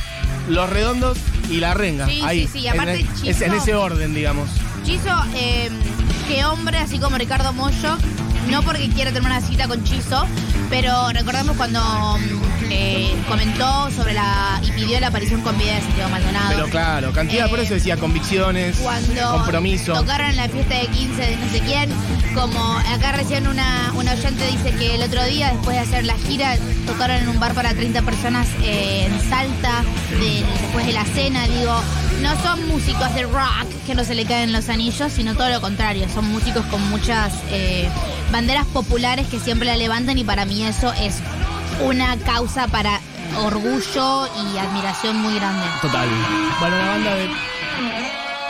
Los 0.49 0.69
Redondos 0.69 1.17
y 1.49 1.57
La 1.57 1.73
Renga. 1.73 2.05
Sí, 2.07 2.21
Ahí, 2.23 2.47
sí, 2.47 2.59
sí, 2.61 2.67
aparte 2.67 2.99
en, 3.01 3.27
es 3.27 3.41
en 3.41 3.53
ese 3.53 3.75
orden, 3.75 4.13
digamos. 4.13 4.49
Chizo, 4.83 5.09
eh, 5.35 5.69
qué 6.27 6.45
hombre, 6.45 6.77
así 6.77 6.99
como 6.99 7.17
Ricardo 7.17 7.53
Mollo, 7.53 7.97
no 8.49 8.61
porque 8.63 8.89
quiera 8.89 9.11
tener 9.11 9.29
una 9.29 9.41
cita 9.41 9.67
con 9.67 9.83
Chizo, 9.83 10.25
pero 10.69 11.09
recordamos 11.09 11.55
cuando 11.55 11.79
eh, 12.73 13.15
comentó 13.27 13.89
sobre 13.91 14.13
la. 14.13 14.59
y 14.63 14.71
pidió 14.71 14.99
la 14.99 15.07
aparición 15.07 15.41
con 15.41 15.57
vida 15.57 15.75
de 15.75 15.81
Santiago 15.81 16.09
Maldonado. 16.09 16.49
Pero 16.49 16.67
claro, 16.69 17.11
cantidad, 17.13 17.45
Eh, 17.47 17.49
por 17.49 17.59
eso 17.59 17.73
decía 17.75 17.97
convicciones, 17.97 18.77
cuando 18.77 19.31
compromiso. 19.37 19.93
tocaron 19.93 20.27
en 20.31 20.35
la 20.37 20.49
fiesta 20.49 20.75
de 20.75 20.87
15 20.87 21.21
de 21.21 21.37
no 21.37 21.51
sé 21.51 21.59
quién, 21.61 21.89
como 22.33 22.77
acá 22.93 23.11
recién 23.13 23.47
una, 23.47 23.91
una 23.95 24.13
oyente 24.13 24.45
dice 24.47 24.71
que 24.77 24.95
el 24.95 25.03
otro 25.03 25.23
día, 25.25 25.51
después 25.53 25.75
de 25.77 25.81
hacer 25.83 26.05
la 26.05 26.15
gira, 26.17 26.55
tocaron 26.87 27.17
en 27.17 27.29
un 27.29 27.39
bar 27.39 27.53
para 27.53 27.73
30 27.73 28.01
personas 28.01 28.47
eh, 28.63 29.05
en 29.07 29.29
Salta, 29.29 29.83
de- 30.19 30.43
después 30.61 30.85
de 30.85 30.93
la 30.93 31.05
cena, 31.05 31.47
digo, 31.47 31.73
no 32.21 32.41
son 32.41 32.67
músicos 32.67 33.13
de 33.15 33.23
rock 33.23 33.67
que 33.85 33.95
no 33.95 34.03
se 34.03 34.15
le 34.15 34.25
caen 34.25 34.51
los 34.53 34.69
anillos, 34.69 35.11
sino 35.11 35.35
todo 35.35 35.49
lo 35.49 35.61
contrario, 35.61 36.07
son 36.13 36.29
músicos 36.31 36.65
con 36.67 36.81
muchas 36.89 37.33
eh, 37.51 37.87
banderas 38.31 38.65
populares 38.67 39.27
que 39.27 39.39
siempre 39.39 39.67
la 39.67 39.75
levantan 39.75 40.17
y 40.17 40.23
para 40.23 40.45
mí 40.45 40.63
eso 40.63 40.91
es 40.93 41.15
una 41.83 42.17
causa 42.17 42.67
para 42.67 42.99
orgullo 43.37 44.27
y 44.27 44.57
admiración 44.57 45.17
muy 45.17 45.35
grande. 45.35 45.65
Total. 45.81 46.07
Bueno, 46.59 46.75
una 46.75 46.87
banda 46.89 47.15
de. 47.15 47.29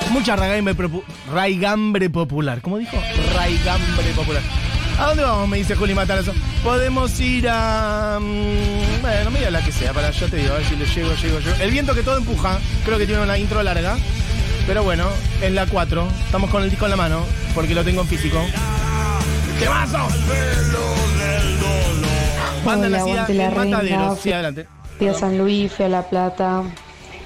Mucha 0.10 0.36
raigambre, 0.36 0.90
raigambre 1.32 2.10
popular. 2.10 2.62
¿Cómo 2.62 2.78
dijo? 2.78 2.98
Raigambre 3.36 4.12
popular. 4.16 4.42
¿A 5.00 5.08
dónde 5.08 5.24
vamos? 5.24 5.48
Me 5.50 5.58
dice 5.58 5.75
Juli 5.75 5.96
Matarazo. 5.96 6.34
Podemos 6.63 7.20
ir 7.20 7.48
a. 7.50 8.20
mm, 8.22 9.02
bueno, 9.02 9.32
mira 9.32 9.50
la 9.50 9.63
que 9.63 9.72
sea, 9.72 9.94
para 9.94 10.12
yo 10.12 10.28
te 10.30 10.38
digo, 10.38 10.54
a 10.54 10.58
ver 10.58 10.66
si 10.66 10.75
le 10.75 10.86
llego, 10.86 11.16
llego, 11.16 11.40
llego. 11.40 11.56
El 11.60 11.72
viento 11.72 11.96
que 11.96 12.04
todo 12.04 12.18
empuja. 12.18 12.60
Creo 12.86 12.98
que 12.98 13.06
tiene 13.06 13.22
una 13.22 13.38
intro 13.38 13.63
larga. 13.63 13.98
Pero 14.68 14.84
bueno, 14.84 15.08
es 15.42 15.52
la 15.52 15.66
4. 15.66 16.08
Estamos 16.25 16.50
con 16.50 16.63
el 16.63 16.70
disco 16.70 16.86
en 16.86 16.92
la 16.92 16.98
mano, 16.98 17.25
porque 17.54 17.74
lo 17.75 17.84
tengo 17.84 18.02
en 18.02 18.08
físico. 18.08 18.40
¡Qué 19.60 19.70
mazo! 19.70 20.08
La 22.65 22.74
en 22.74 22.91
Mataderos. 22.91 23.53
renga. 23.53 24.15
Sí, 24.15 24.32
adelante. 24.32 24.67
Fui 24.98 25.08
a 25.08 25.13
San 25.13 25.38
Luis, 25.38 25.72
fui 25.72 25.86
a 25.86 25.89
La 25.89 26.03
Plata, 26.03 26.63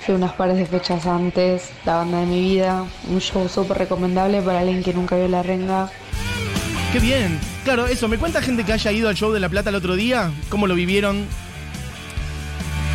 fui 0.06 0.15
unas 0.15 0.34
pares 0.34 0.58
de 0.58 0.65
fechas 0.65 1.06
antes, 1.06 1.70
la 1.86 1.98
banda 1.98 2.20
de 2.22 2.25
mi 2.25 2.41
vida, 2.41 2.86
un 3.10 3.20
show 3.20 3.48
súper 3.48 3.77
recomendable 3.77 4.41
para 4.41 4.60
alguien 4.60 4.84
que 4.84 4.94
nunca 4.94 5.15
vio 5.15 5.27
la 5.27 5.44
renga. 5.44 5.89
Qué 6.94 7.00
bien. 7.00 7.39
Claro, 7.63 7.86
eso. 7.86 8.08
¿Me 8.08 8.17
cuenta 8.17 8.41
gente 8.41 8.63
que 8.63 8.74
haya 8.74 8.91
ido 8.91 9.10
al 9.10 9.15
show 9.15 9.32
de 9.34 9.39
La 9.41 9.50
Plata 9.50 9.70
el 9.70 9.75
otro 9.75 9.96
día? 9.96 10.32
¿Cómo 10.50 10.67
lo 10.67 10.75
vivieron? 10.75 11.25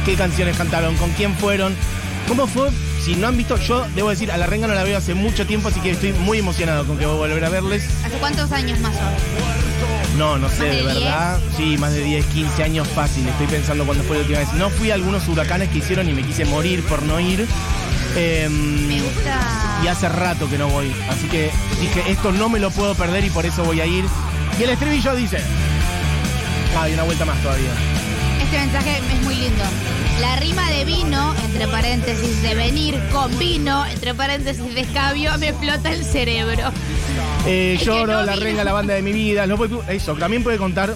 ¿Qué 0.07 0.15
canciones 0.15 0.57
cantaron? 0.57 0.97
¿Con 0.97 1.11
quién 1.11 1.35
fueron? 1.35 1.75
¿Cómo 2.27 2.47
fue? 2.47 2.71
Si 3.03 3.15
no 3.17 3.29
han 3.29 3.37
visto, 3.37 3.57
yo 3.59 3.87
debo 3.95 4.11
decir, 4.11 4.33
a 4.33 4.37
La 4.37 4.47
Renga 4.47 4.67
no 4.67 4.75
la 4.75 4.83
veo 4.85 4.97
hace 4.97 5.15
mucho 5.15 5.47
tiempo, 5.47 5.69
así 5.69 5.81
que 5.81 5.91
estoy 5.91 6.13
muy 6.13 6.39
emocionado 6.39 6.87
con 6.87 6.97
que 6.99 7.05
voy 7.05 7.17
a 7.17 7.19
volver 7.19 7.45
a 7.45 7.49
verles. 7.51 7.85
¿Hace 8.05 8.17
cuántos 8.19 8.51
años 8.53 8.79
más 8.81 8.97
o 8.97 9.01
menos? 9.01 9.72
No, 10.17 10.37
no 10.39 10.49
sé, 10.51 10.55
¿Más 10.59 10.71
de 10.71 10.77
de 10.77 10.83
verdad. 10.83 11.41
Sí, 11.57 11.77
más 11.79 11.93
de 11.95 12.03
10, 12.03 12.27
15 12.27 12.63
años 12.63 12.89
fácil. 12.89 13.27
Estoy 13.29 13.47
pensando 13.47 13.85
cuándo 13.87 14.05
fue 14.05 14.17
la 14.17 14.21
última 14.23 14.39
vez. 14.41 14.53
No 14.55 14.69
fui 14.71 14.91
a 14.91 14.95
algunos 14.95 15.27
huracanes 15.29 15.71
que 15.71 15.79
hicieron 15.79 16.09
y 16.09 16.13
me 16.13 16.23
quise 16.23 16.45
morir 16.45 16.83
por 16.85 17.03
no 17.03 17.19
ir. 17.19 17.47
Em, 18.15 18.89
Me 18.89 19.01
gusta. 19.01 19.81
y 19.83 19.87
hace 19.87 20.09
rato 20.09 20.49
que 20.51 20.59
no 20.59 20.69
voy. 20.69 20.95
Así 21.09 21.27
que 21.29 21.51
dije, 21.81 22.11
esto 22.11 22.31
no 22.31 22.49
me 22.51 22.59
lo 22.61 22.71
puedo 22.71 22.95
perder 22.95 23.25
y 23.25 23.31
por 23.31 23.47
eso 23.47 23.65
voy 23.65 23.81
a 23.81 23.87
ir. 23.87 24.05
Y 24.59 24.63
el 24.63 24.71
estribillo 24.71 25.15
dice. 25.15 25.39
Ah, 26.77 26.83
hay 26.83 26.93
una 26.95 27.05
vuelta 27.05 27.25
más 27.25 27.41
todavía. 27.43 27.71
Este 28.43 28.59
mensaje 28.59 28.99
es 28.99 29.23
muy 29.25 29.35
lindo. 29.37 29.65
La 30.21 30.37
rima 30.37 30.71
de 30.71 30.85
vino, 30.85 31.35
entre 31.45 31.67
paréntesis, 31.69 32.43
de 32.43 32.55
venir 32.55 32.99
con 33.13 33.37
vino, 33.39 33.85
entre 33.87 34.15
paréntesis, 34.15 34.75
de 34.75 34.81
escabio, 34.83 35.37
me 35.39 35.49
explota 35.49 35.91
el 35.93 36.05
cerebro. 36.05 36.71
Eh, 37.47 37.75
Es 37.75 37.81
que 37.81 37.87
lloro, 37.87 38.13
no 38.15 38.23
la 38.23 38.37
renga, 38.37 38.63
la 38.65 38.73
banda 38.73 38.95
de 38.95 39.03
mi 39.03 39.13
vida. 39.13 39.47
Los 39.47 39.59
voy- 39.59 39.71
eso, 39.89 40.15
también 40.15 40.43
puede 40.45 40.59
contar 40.59 40.95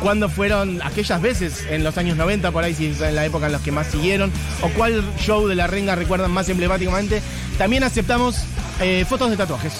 cuándo 0.00 0.28
fueron 0.28 0.80
aquellas 0.82 1.20
veces 1.20 1.64
en 1.68 1.84
los 1.84 1.98
años 1.98 2.16
90, 2.16 2.50
por 2.50 2.64
ahí 2.64 2.74
si 2.74 2.86
es 2.86 3.00
en 3.00 3.14
la 3.14 3.24
época 3.26 3.46
en 3.46 3.52
los 3.52 3.60
que 3.62 3.72
más 3.72 3.88
siguieron, 3.88 4.32
o 4.62 4.68
cuál 4.70 5.02
show 5.18 5.46
de 5.48 5.54
la 5.54 5.66
renga 5.66 5.94
recuerdan 5.94 6.30
más 6.30 6.48
emblemáticamente. 6.48 7.22
También 7.58 7.84
aceptamos 7.84 8.36
eh, 8.80 9.04
fotos 9.08 9.30
de 9.30 9.36
tatuajes, 9.36 9.72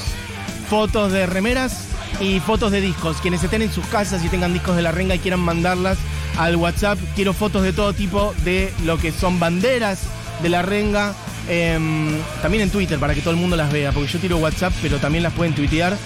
fotos 0.68 1.12
de 1.12 1.26
remeras 1.26 1.84
y 2.20 2.40
fotos 2.40 2.72
de 2.72 2.80
discos. 2.82 3.18
Quienes 3.22 3.42
estén 3.42 3.62
en 3.62 3.72
sus 3.72 3.86
casas 3.86 4.22
y 4.24 4.28
tengan 4.28 4.52
discos 4.52 4.76
de 4.76 4.82
la 4.82 4.92
renga 4.92 5.14
y 5.14 5.18
quieran 5.18 5.40
mandarlas 5.40 5.96
al 6.38 6.56
WhatsApp, 6.56 6.98
quiero 7.14 7.32
fotos 7.32 7.62
de 7.62 7.72
todo 7.72 7.92
tipo 7.92 8.34
de 8.44 8.72
lo 8.84 8.98
que 8.98 9.12
son 9.12 9.38
banderas 9.38 10.00
de 10.42 10.48
la 10.48 10.62
renga. 10.62 11.14
em, 11.48 12.08
también 12.42 12.64
en 12.64 12.70
Twitter 12.70 12.98
para 12.98 13.14
que 13.14 13.20
todo 13.20 13.30
el 13.30 13.36
mundo 13.36 13.54
las 13.56 13.70
vea, 13.70 13.92
porque 13.92 14.10
yo 14.10 14.18
tiro 14.18 14.38
WhatsApp, 14.38 14.72
pero 14.82 14.98
también 14.98 15.22
las 15.22 15.32
pueden 15.32 15.54
tuitear. 15.54 15.96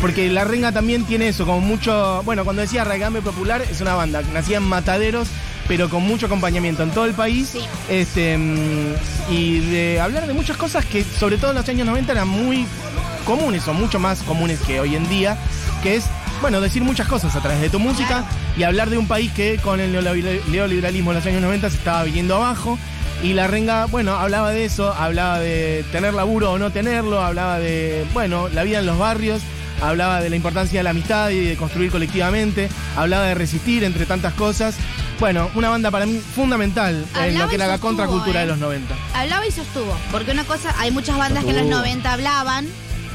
Porque 0.00 0.28
la 0.28 0.44
renga 0.44 0.70
también 0.70 1.04
tiene 1.04 1.28
eso, 1.28 1.46
como 1.46 1.60
mucho. 1.60 2.22
Bueno, 2.24 2.44
cuando 2.44 2.62
decía 2.62 2.84
Regambe 2.84 3.20
Popular, 3.20 3.62
es 3.68 3.80
una 3.80 3.94
banda 3.94 4.22
nacía 4.32 4.58
en 4.58 4.62
mataderos, 4.62 5.28
pero 5.66 5.88
con 5.88 6.02
mucho 6.02 6.26
acompañamiento 6.26 6.82
en 6.82 6.90
todo 6.90 7.06
el 7.06 7.14
país. 7.14 7.48
Sí. 7.48 7.60
Este, 7.88 8.38
mm, 8.38 9.32
y 9.32 9.60
de 9.60 10.00
hablar 10.00 10.26
de 10.26 10.34
muchas 10.34 10.56
cosas 10.56 10.84
que, 10.84 11.02
sobre 11.02 11.38
todo 11.38 11.50
en 11.50 11.56
los 11.56 11.68
años 11.68 11.86
90, 11.86 12.12
eran 12.12 12.28
muy 12.28 12.66
comunes, 13.24 13.66
o 13.66 13.72
mucho 13.72 13.98
más 13.98 14.22
comunes 14.22 14.60
que 14.60 14.78
hoy 14.78 14.94
en 14.94 15.08
día, 15.08 15.36
que 15.82 15.96
es, 15.96 16.04
bueno, 16.40 16.60
decir 16.60 16.82
muchas 16.82 17.08
cosas 17.08 17.34
a 17.36 17.40
través 17.40 17.60
de 17.60 17.70
tu 17.70 17.78
música 17.78 18.24
y 18.56 18.62
hablar 18.62 18.90
de 18.90 18.98
un 18.98 19.06
país 19.08 19.32
que 19.32 19.56
con 19.58 19.80
el 19.80 19.94
neoliber- 19.94 20.44
neoliberalismo 20.46 21.10
en 21.12 21.16
los 21.18 21.26
años 21.26 21.42
90 21.42 21.70
se 21.70 21.76
estaba 21.76 22.02
viniendo 22.04 22.36
abajo. 22.36 22.78
Y 23.22 23.32
la 23.32 23.46
renga, 23.46 23.86
bueno, 23.86 24.12
hablaba 24.16 24.50
de 24.50 24.64
eso, 24.66 24.92
hablaba 24.92 25.38
de 25.38 25.84
tener 25.92 26.12
laburo 26.12 26.52
o 26.52 26.58
no 26.58 26.70
tenerlo, 26.70 27.22
hablaba 27.22 27.58
de, 27.58 28.04
bueno, 28.12 28.48
la 28.48 28.64
vida 28.64 28.80
en 28.80 28.86
los 28.86 28.98
barrios, 28.98 29.40
hablaba 29.80 30.20
de 30.20 30.28
la 30.28 30.36
importancia 30.36 30.80
de 30.80 30.84
la 30.84 30.90
amistad 30.90 31.30
y 31.30 31.40
de 31.42 31.56
construir 31.56 31.90
colectivamente, 31.90 32.68
hablaba 32.96 33.24
de 33.24 33.34
resistir 33.34 33.82
entre 33.84 34.04
tantas 34.04 34.34
cosas. 34.34 34.74
Bueno, 35.20 35.48
una 35.54 35.70
banda 35.70 35.90
para 35.90 36.04
mí 36.06 36.18
fundamental 36.34 37.06
en 37.22 37.38
lo 37.38 37.48
que 37.48 37.54
era 37.54 37.66
la 37.68 37.78
contracultura 37.78 38.40
¿eh? 38.40 38.42
de 38.42 38.48
los 38.48 38.58
90. 38.58 38.94
Hablaba 39.14 39.46
y 39.46 39.50
sostuvo. 39.52 39.96
Porque 40.10 40.32
una 40.32 40.44
cosa, 40.44 40.74
hay 40.78 40.90
muchas 40.90 41.16
bandas 41.16 41.44
que 41.44 41.50
en 41.50 41.56
los 41.56 41.64
Sostuvo. 41.66 41.80
90 41.80 42.12
hablaban 42.12 42.66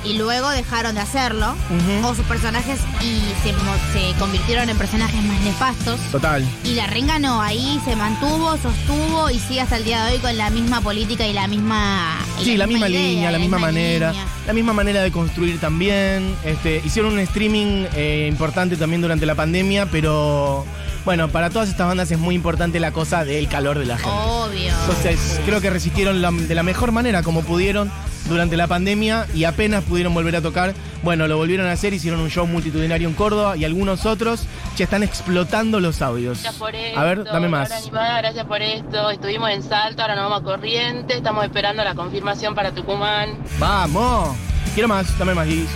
y 0.04 0.14
luego 0.18 0.50
dejaron 0.50 0.96
de 0.96 1.02
hacerlo. 1.02 1.56
O 2.04 2.16
sus 2.16 2.26
personajes 2.26 2.80
y 3.02 3.22
se, 3.44 3.54
se 3.94 4.18
convirtieron 4.20 4.70
en 4.70 4.78
personajes 4.78 5.22
más 5.24 5.40
nefastos. 5.42 6.00
Total. 6.12 6.46
Y 6.64 6.74
la 6.76 6.88
renga 6.88 7.20
no, 7.20 7.42
ahí 7.42 7.80
se 7.86 7.96
mantuvo, 7.96 8.58
sostuvo 8.58 9.30
y 9.30 9.40
sigue 9.40 9.62
hasta 9.62 9.78
el 9.78 9.84
día 9.84 10.06
de 10.06 10.14
hoy 10.14 10.20
con 10.20 10.36
la 10.38 10.50
misma 10.50 10.82
política 10.82 11.26
y 11.28 11.34
la 11.34 11.48
misma. 11.48 12.18
y 12.42 12.46
Sí, 12.46 12.58
la 12.58 12.68
misma 12.68 12.90
idea, 12.90 13.02
línea, 13.02 13.32
la 13.32 13.40
misma 13.40 13.60
manera, 13.60 14.12
línea. 14.12 14.26
la 14.48 14.54
misma 14.54 14.74
manera 14.74 15.02
de 15.02 15.12
construir 15.12 15.60
también. 15.60 16.36
Este, 16.44 16.82
hicieron 16.86 17.14
un 17.14 17.20
streaming 17.20 17.86
eh, 17.96 18.28
importante 18.30 18.76
también 18.78 19.02
durante 19.02 19.26
la 19.26 19.36
pandemia, 19.36 19.86
pero 19.88 20.66
bueno, 21.10 21.28
para 21.30 21.50
todas 21.50 21.70
estas 21.70 21.88
bandas 21.88 22.12
es 22.12 22.20
muy 22.20 22.36
importante 22.36 22.80
la 22.80 22.92
cosa 22.92 23.26
del 23.26 23.48
calor 23.48 23.80
de 23.80 23.86
la 23.88 23.98
gente. 23.98 24.12
Obvio. 24.14 24.72
Entonces, 24.82 25.42
creo 25.44 25.60
que 25.60 25.72
resistieron 25.72 26.22
la- 26.22 26.30
de 26.30 26.54
la 26.54 26.62
mejor 26.62 26.92
manera 26.92 27.24
como 27.24 27.42
pudieron 27.42 27.90
durante 28.28 28.56
la 28.58 28.68
pandemia 28.68 29.26
y 29.34 29.46
apenas 29.46 29.84
pudieron 29.86 30.14
volver 30.14 30.36
a 30.36 30.42
tocar. 30.44 30.76
Bueno, 31.02 31.28
lo 31.28 31.36
volvieron 31.38 31.66
a 31.66 31.72
hacer, 31.72 31.96
hicieron 31.96 32.20
un 32.20 32.30
show 32.30 32.46
multitudinario 32.46 33.08
en 33.08 33.16
Córdoba 33.16 33.58
y 33.58 33.66
algunos 33.66 34.06
otros 34.06 34.44
ya 34.78 34.84
están 34.84 35.02
explotando 35.02 35.80
los 35.80 36.04
audios. 36.04 36.44
Gracias 36.44 36.60
por 36.60 36.76
esto. 36.76 37.00
A 37.00 37.04
ver, 37.06 37.24
dame 37.24 37.50
más. 37.50 37.72
Animada, 37.72 38.20
gracias 38.22 38.46
por 38.46 38.62
esto. 38.62 39.10
Estuvimos 39.10 39.50
en 39.50 39.64
Salto, 39.64 40.04
ahora 40.04 40.14
nos 40.16 40.26
vamos 40.30 40.42
a 40.42 40.44
Corriente. 40.44 41.16
Estamos 41.18 41.44
esperando 41.44 41.84
la 41.84 41.96
confirmación 41.96 42.54
para 42.54 42.72
Tucumán. 42.72 43.36
¡Vamos! 43.58 44.38
Quiero 44.76 44.88
más, 44.88 45.18
dame 45.18 45.34
más, 45.34 45.48
Guis. 45.48 45.70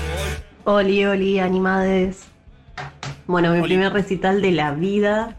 Oli, 0.66 1.04
oli, 1.06 1.40
animades. 1.40 2.20
Bueno, 3.27 3.51
mi 3.51 3.60
Oli. 3.60 3.68
primer 3.68 3.94
recital 3.94 4.42
de 4.42 4.51
la 4.51 4.72
vida 4.72 5.36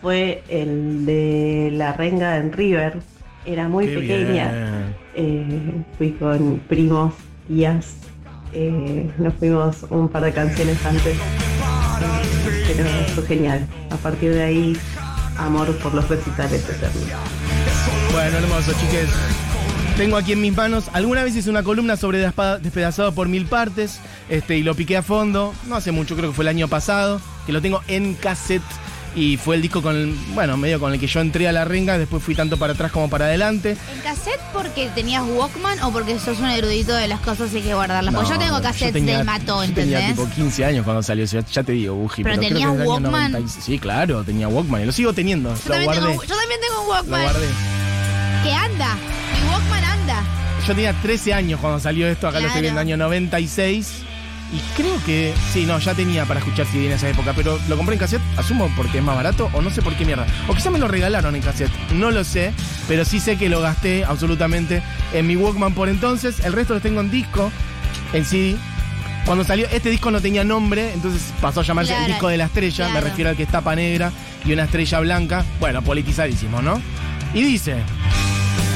fue 0.00 0.42
el 0.48 1.06
de 1.06 1.70
La 1.72 1.92
Renga 1.92 2.36
en 2.36 2.52
River. 2.52 2.98
Era 3.46 3.68
muy 3.68 3.86
Qué 3.86 3.94
pequeña. 3.98 4.94
Eh, 5.14 5.82
fui 5.98 6.12
con 6.12 6.58
primos, 6.68 7.14
tías. 7.48 7.96
Eh, 8.52 9.10
nos 9.18 9.34
fuimos 9.34 9.84
un 9.90 10.08
par 10.08 10.24
de 10.24 10.32
canciones 10.32 10.84
antes. 10.84 11.16
Pero 12.66 12.84
fue 13.14 13.26
genial. 13.26 13.66
A 13.90 13.96
partir 13.96 14.32
de 14.32 14.42
ahí, 14.42 14.76
amor 15.38 15.76
por 15.78 15.94
los 15.94 16.08
recitales 16.08 16.68
eternos. 16.68 17.08
Bueno, 18.12 18.38
hermoso, 18.38 18.72
chiques. 18.80 19.08
Tengo 19.96 20.16
aquí 20.16 20.32
en 20.32 20.40
mis 20.40 20.56
manos, 20.56 20.86
alguna 20.94 21.22
vez 21.22 21.36
hice 21.36 21.50
una 21.50 21.62
columna 21.62 21.96
sobre 21.96 22.18
Despedazado 22.18 23.12
por 23.12 23.28
Mil 23.28 23.46
Partes, 23.46 24.00
este, 24.28 24.56
y 24.56 24.62
lo 24.62 24.74
piqué 24.74 24.96
a 24.96 25.02
fondo, 25.02 25.54
no 25.68 25.76
hace 25.76 25.92
mucho, 25.92 26.16
creo 26.16 26.30
que 26.30 26.34
fue 26.36 26.44
el 26.44 26.48
año 26.48 26.66
pasado, 26.66 27.20
que 27.46 27.52
lo 27.52 27.60
tengo 27.62 27.82
en 27.88 28.14
cassette, 28.14 28.62
y 29.14 29.36
fue 29.36 29.54
el 29.56 29.62
disco 29.62 29.80
con 29.82 29.94
el, 29.94 30.14
bueno, 30.34 30.56
medio 30.56 30.80
con 30.80 30.92
el 30.94 30.98
que 30.98 31.06
yo 31.06 31.20
entré 31.20 31.46
a 31.46 31.52
la 31.52 31.64
renga, 31.66 31.98
después 31.98 32.22
fui 32.22 32.34
tanto 32.34 32.56
para 32.58 32.72
atrás 32.72 32.90
como 32.90 33.10
para 33.10 33.26
adelante. 33.26 33.76
¿En 33.94 34.00
cassette 34.00 34.40
porque 34.54 34.88
tenías 34.94 35.22
Walkman 35.24 35.80
o 35.82 35.92
porque 35.92 36.18
sos 36.18 36.38
un 36.40 36.48
erudito 36.48 36.94
de 36.94 37.06
las 37.06 37.20
cosas 37.20 37.52
y 37.52 37.58
hay 37.58 37.62
que 37.62 37.74
guardarlas? 37.74 38.14
Porque 38.14 38.30
yo 38.30 38.34
No, 38.36 38.40
tengo 38.40 38.62
cassettes 38.62 38.94
tenía- 38.94 39.18
del 39.18 39.26
matón, 39.26 39.68
yo 39.68 39.74
Tenía 39.74 40.00
¿entendés? 40.00 40.24
tipo 40.24 40.34
15 40.34 40.64
años 40.64 40.84
cuando 40.84 41.02
salió, 41.02 41.26
ya, 41.26 41.40
ya 41.44 41.62
te 41.62 41.72
digo, 41.72 41.94
Buji. 41.94 42.24
¿Pero 42.24 42.40
que 42.40 42.48
tenías 42.48 42.70
Walkman? 42.70 43.32
96. 43.32 43.64
Sí, 43.64 43.78
claro, 43.78 44.24
tenía 44.24 44.48
Walkman, 44.48 44.82
y 44.82 44.86
lo 44.86 44.92
sigo 44.92 45.12
teniendo, 45.12 45.50
Yo 45.50 45.54
lo 45.54 45.60
también, 45.70 45.84
guardé, 45.84 46.00
tengo, 46.08 46.22
yo 46.24 46.34
también 46.36 46.60
tengo 46.62 46.80
un 46.80 46.86
lo 46.86 46.92
Walkman. 46.94 47.22
guardé. 47.22 47.48
Que 48.42 48.52
anda. 48.54 48.96
Yo 50.66 50.74
tenía 50.74 50.92
13 50.92 51.34
años 51.34 51.60
cuando 51.60 51.80
salió 51.80 52.06
esto, 52.06 52.28
acá 52.28 52.38
lo 52.38 52.46
estoy 52.46 52.62
viendo, 52.62 52.80
año 52.80 52.96
96. 52.96 54.04
Y 54.52 54.60
creo 54.76 55.02
que, 55.04 55.32
sí, 55.52 55.64
no, 55.64 55.78
ya 55.78 55.94
tenía 55.94 56.26
para 56.26 56.38
escuchar 56.38 56.66
CD 56.66 56.86
en 56.86 56.92
esa 56.92 57.08
época, 57.08 57.32
pero 57.34 57.58
lo 57.68 57.76
compré 57.76 57.94
en 57.94 58.00
cassette, 58.00 58.20
asumo 58.36 58.70
porque 58.76 58.98
es 58.98 59.04
más 59.04 59.16
barato 59.16 59.50
o 59.54 59.62
no 59.62 59.70
sé 59.70 59.80
por 59.80 59.94
qué 59.96 60.04
mierda. 60.04 60.26
O 60.46 60.54
quizá 60.54 60.70
me 60.70 60.78
lo 60.78 60.88
regalaron 60.88 61.34
en 61.34 61.42
cassette, 61.42 61.72
no 61.94 62.10
lo 62.10 62.22
sé, 62.22 62.52
pero 62.86 63.04
sí 63.04 63.18
sé 63.18 63.38
que 63.38 63.48
lo 63.48 63.60
gasté 63.60 64.04
absolutamente 64.04 64.82
en 65.14 65.26
mi 65.26 65.36
Walkman 65.36 65.74
por 65.74 65.88
entonces. 65.88 66.40
El 66.40 66.52
resto 66.52 66.74
lo 66.74 66.80
tengo 66.80 67.00
en 67.00 67.10
disco, 67.10 67.50
en 68.12 68.24
CD. 68.24 68.56
Cuando 69.24 69.42
salió, 69.42 69.66
este 69.68 69.88
disco 69.88 70.10
no 70.10 70.20
tenía 70.20 70.44
nombre, 70.44 70.92
entonces 70.92 71.32
pasó 71.40 71.60
a 71.60 71.62
llamarse 71.62 71.92
Claro, 71.92 72.04
el 72.04 72.12
disco 72.12 72.28
de 72.28 72.36
la 72.36 72.44
estrella, 72.44 72.88
me 72.90 73.00
refiero 73.00 73.30
al 73.30 73.36
que 73.36 73.44
es 73.44 73.48
tapa 73.48 73.74
negra 73.74 74.12
y 74.44 74.52
una 74.52 74.64
estrella 74.64 75.00
blanca. 75.00 75.44
Bueno, 75.60 75.80
politizadísimo, 75.82 76.60
¿no? 76.60 76.80
Y 77.32 77.42
dice, 77.42 77.72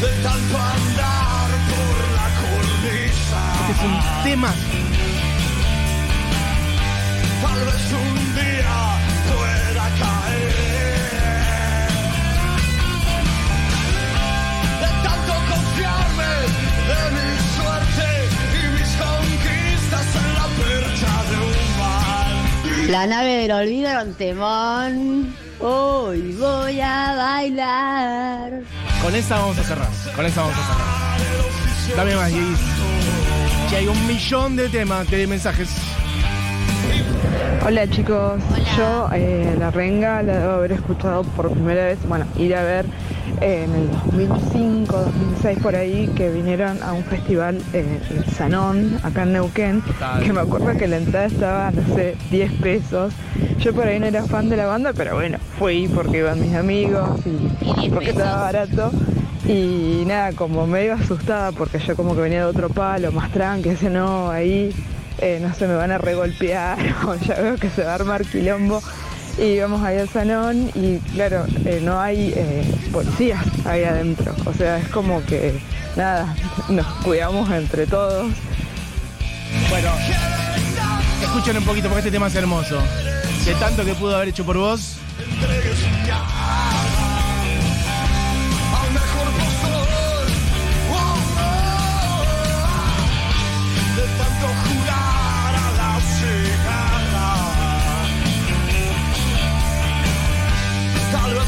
De 0.01 0.23
es 3.77 3.83
un 3.83 4.25
tema 4.25 4.55
Tal 7.43 7.65
vez 7.65 7.93
un 7.93 8.35
día 8.35 8.77
pueda 9.29 9.87
caer. 10.01 10.55
De 14.81 14.91
tanto 15.05 15.33
confiarme 15.51 16.33
de 16.89 17.01
mi 17.15 17.29
suerte 17.57 18.09
y 18.53 18.63
mis 18.73 18.91
conquistas 18.97 20.07
en 20.17 20.29
la 20.35 20.47
percha 20.61 21.13
de 21.31 21.37
un 21.47 21.57
mal. 21.79 22.91
La 22.91 23.07
nave 23.07 23.33
del 23.37 23.53
olvido 23.53 23.89
era 23.91 24.03
un 24.03 24.15
temón. 24.15 25.37
Hoy 25.61 26.33
voy 26.41 26.81
a 26.81 27.15
bailar. 27.17 28.63
Con 29.03 29.15
esa 29.15 29.39
vamos 29.39 29.59
a 29.59 29.63
cerrar. 29.63 29.89
Con 30.15 30.27
esa 30.27 30.41
vamos 30.41 30.57
a 30.57 30.63
cerrar. 30.67 31.97
Dame 31.97 32.17
más, 32.17 32.33
Guis. 32.33 32.76
Que 33.69 33.77
hay 33.77 33.89
un 33.89 34.07
millón 34.07 34.57
de 34.57 34.69
temas, 34.69 35.11
de 35.11 35.27
mensajes. 35.27 35.69
Hola 37.67 37.89
chicos, 37.91 38.41
Hola. 38.49 38.65
yo 38.77 39.09
eh, 39.13 39.57
La 39.59 39.73
Renga 39.73 40.23
la 40.23 40.39
debo 40.39 40.53
haber 40.53 40.73
escuchado 40.73 41.25
por 41.25 41.51
primera 41.51 41.87
vez, 41.87 41.99
bueno, 42.07 42.25
ir 42.39 42.55
a 42.55 42.63
ver 42.63 42.87
eh, 43.41 43.65
en 43.65 43.75
el 43.75 43.91
2005, 43.91 44.97
2006 44.97 45.59
por 45.61 45.75
ahí, 45.75 46.09
que 46.15 46.31
vinieron 46.31 46.81
a 46.81 46.93
un 46.93 47.03
festival 47.03 47.61
eh, 47.73 47.99
en 48.09 48.31
Sanón, 48.35 49.01
acá 49.03 49.25
en 49.25 49.33
Neuquén, 49.33 49.83
Total. 49.83 50.23
que 50.23 50.33
me 50.33 50.41
acuerdo 50.43 50.77
que 50.79 50.87
la 50.87 50.99
entrada 50.99 51.27
estaba, 51.27 51.71
no 51.73 51.83
sé, 51.97 52.17
10 52.31 52.53
pesos. 52.63 53.13
Yo 53.59 53.75
por 53.75 53.89
ahí 53.89 53.99
no 53.99 54.07
era 54.07 54.23
fan 54.25 54.49
de 54.49 54.57
la 54.59 54.67
banda, 54.67 54.93
pero 54.95 55.17
bueno, 55.17 55.39
fui 55.59 55.89
porque 55.89 56.19
iban 56.19 56.41
mis 56.41 56.55
amigos 56.55 57.19
y, 57.27 57.65
Y 57.69 57.75
10 57.81 57.93
porque 57.95 58.11
estaba 58.11 58.43
barato. 58.43 58.93
Y 59.49 60.05
nada, 60.07 60.33
como 60.33 60.67
medio 60.67 60.95
asustada 60.95 61.53
porque 61.53 61.79
yo 61.79 61.95
como 61.95 62.15
que 62.15 62.21
venía 62.21 62.41
de 62.41 62.47
otro 62.47 62.69
palo, 62.69 63.13
más 63.13 63.31
tranqui, 63.31 63.71
decía, 63.71 63.91
no, 63.91 64.31
ahí 64.31 64.75
eh, 65.19 65.39
no 65.41 65.55
se 65.55 65.67
me 65.69 65.75
van 65.75 65.93
a 65.93 65.99
regolpear 65.99 66.79
o 67.07 67.15
ya 67.15 67.35
veo 67.41 67.57
que 67.57 67.71
se 67.71 67.85
va 67.85 67.93
a 67.93 67.95
armar 67.95 68.25
quilombo. 68.25 68.83
Y 69.39 69.59
vamos 69.61 69.83
ahí 69.85 69.99
al 69.99 70.09
salón 70.09 70.71
y 70.75 70.97
claro, 71.15 71.45
eh, 71.67 71.81
no 71.83 72.01
hay 72.01 72.33
eh, 72.35 72.65
policías 72.91 73.45
ahí 73.67 73.85
adentro. 73.85 74.35
O 74.47 74.55
sea, 74.55 74.79
es 74.79 74.89
como 74.89 75.23
que 75.27 75.61
nada, 75.95 76.35
nos 76.71 76.87
cuidamos 77.05 77.51
entre 77.51 77.87
todos. 77.87 78.33
Bueno, 79.69 79.91
escuchen 81.23 81.59
un 81.59 81.65
poquito 81.65 81.89
porque 81.89 82.01
este 82.01 82.11
tema 82.11 82.29
es 82.29 82.35
hermoso. 82.35 82.79
De 83.45 83.55
tanto 83.57 83.85
que 83.85 83.95
pudo 83.95 84.17
haber 84.17 84.29
hecho 84.29 84.45
por 84.45 84.57
vos. 84.57 84.97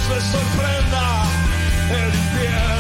Les 0.09 0.25
sorprenda 0.25 1.25
el 1.91 2.15
invierno. 2.15 2.77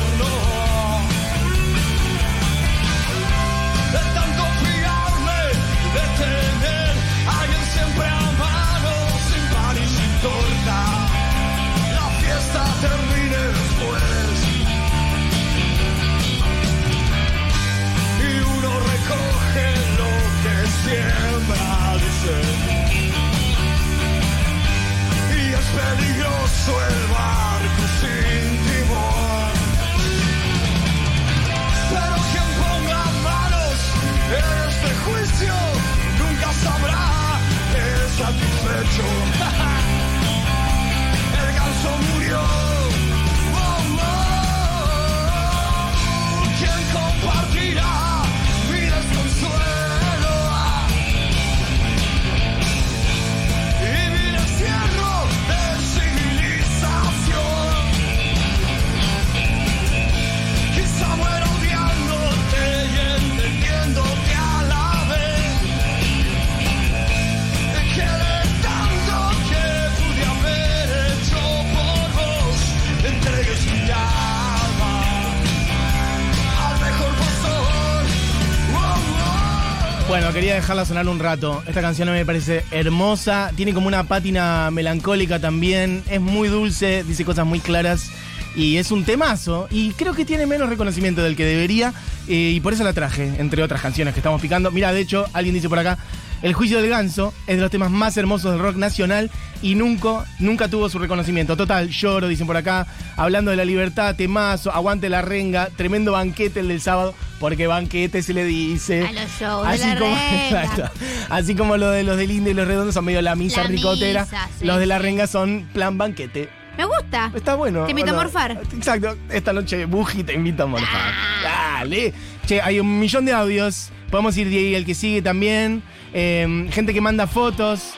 Bueno, 80.08 80.32
quería 80.32 80.54
dejarla 80.54 80.86
sonar 80.86 81.06
un 81.06 81.18
rato. 81.18 81.62
Esta 81.66 81.82
canción 81.82 82.10
me 82.10 82.24
parece 82.24 82.64
hermosa. 82.70 83.52
Tiene 83.54 83.74
como 83.74 83.88
una 83.88 84.04
pátina 84.04 84.70
melancólica 84.70 85.38
también. 85.38 86.02
Es 86.08 86.18
muy 86.20 86.48
dulce, 86.48 87.04
dice 87.04 87.26
cosas 87.26 87.44
muy 87.44 87.60
claras. 87.60 88.10
Y 88.56 88.78
es 88.78 88.90
un 88.90 89.04
temazo. 89.04 89.68
Y 89.70 89.90
creo 89.92 90.14
que 90.14 90.24
tiene 90.24 90.46
menos 90.46 90.70
reconocimiento 90.70 91.22
del 91.22 91.36
que 91.36 91.44
debería. 91.44 91.92
eh, 92.26 92.52
y 92.54 92.60
por 92.60 92.72
eso 92.72 92.84
la 92.84 92.94
traje, 92.94 93.34
entre 93.38 93.62
otras 93.62 93.82
canciones 93.82 94.14
que 94.14 94.20
estamos 94.20 94.40
picando. 94.40 94.70
Mira, 94.70 94.92
de 94.92 95.00
hecho, 95.00 95.26
alguien 95.34 95.54
dice 95.54 95.68
por 95.68 95.78
acá. 95.78 95.98
El 96.42 96.54
juicio 96.54 96.80
del 96.80 96.90
ganso 96.90 97.34
es 97.46 97.56
de 97.56 97.62
los 97.62 97.70
temas 97.70 97.90
más 97.90 98.16
hermosos 98.16 98.52
del 98.52 98.60
rock 98.60 98.76
nacional 98.76 99.30
y 99.60 99.74
nunca, 99.74 100.24
nunca 100.38 100.68
tuvo 100.68 100.88
su 100.88 100.98
reconocimiento. 100.98 101.56
Total, 101.56 101.88
lloro, 101.88 102.28
dicen 102.28 102.46
por 102.46 102.56
acá. 102.56 102.86
Hablando 103.16 103.50
de 103.50 103.56
la 103.56 103.64
libertad, 103.64 104.14
temazo, 104.14 104.70
aguante 104.72 105.08
la 105.08 105.22
renga, 105.22 105.68
tremendo 105.76 106.12
banquete 106.12 106.60
el 106.60 106.68
del 106.68 106.80
sábado, 106.80 107.14
porque 107.40 107.66
banquete 107.66 108.22
se 108.22 108.34
le 108.34 108.44
dice. 108.44 109.04
A 109.06 109.12
los 109.12 109.30
shows 109.38 109.66
de 109.66 109.72
Así 109.74 109.88
la 109.88 109.98
como, 109.98 110.14
renga. 110.14 110.64
exacto. 110.64 110.90
Así 111.28 111.54
como 111.56 111.76
lo 111.76 111.90
de 111.90 112.04
los 112.04 112.16
del 112.16 112.30
y 112.30 112.54
los 112.54 112.68
redondos 112.68 112.94
son 112.94 113.04
medio 113.04 113.20
la 113.20 113.34
misa 113.34 113.62
La 113.62 113.68
ricotera. 113.68 114.22
misa, 114.22 114.48
sí, 114.58 114.64
los 114.64 114.78
de 114.78 114.86
la 114.86 114.98
renga 114.98 115.26
son 115.26 115.68
plan 115.72 115.98
banquete. 115.98 116.48
Me 116.76 116.84
gusta. 116.84 117.32
Está 117.34 117.56
bueno. 117.56 117.84
Te 117.86 117.90
invito 117.90 118.12
¿o 118.12 118.14
a 118.14 118.22
morfar. 118.22 118.52
Exacto. 118.72 119.16
Esta 119.30 119.52
noche 119.52 119.84
Buji 119.86 120.22
te 120.22 120.34
invito 120.34 120.62
a 120.62 120.66
morfar. 120.66 121.12
Dale. 121.42 122.14
Che, 122.46 122.62
hay 122.62 122.78
un 122.78 123.00
millón 123.00 123.24
de 123.24 123.32
audios. 123.32 123.90
Podemos 124.12 124.36
ir 124.36 124.48
de 124.48 124.56
ahí 124.56 124.74
el 124.76 124.86
que 124.86 124.94
sigue 124.94 125.20
también. 125.20 125.82
Eh, 126.12 126.68
gente 126.72 126.94
que 126.94 127.00
manda 127.00 127.26
fotos 127.26 127.92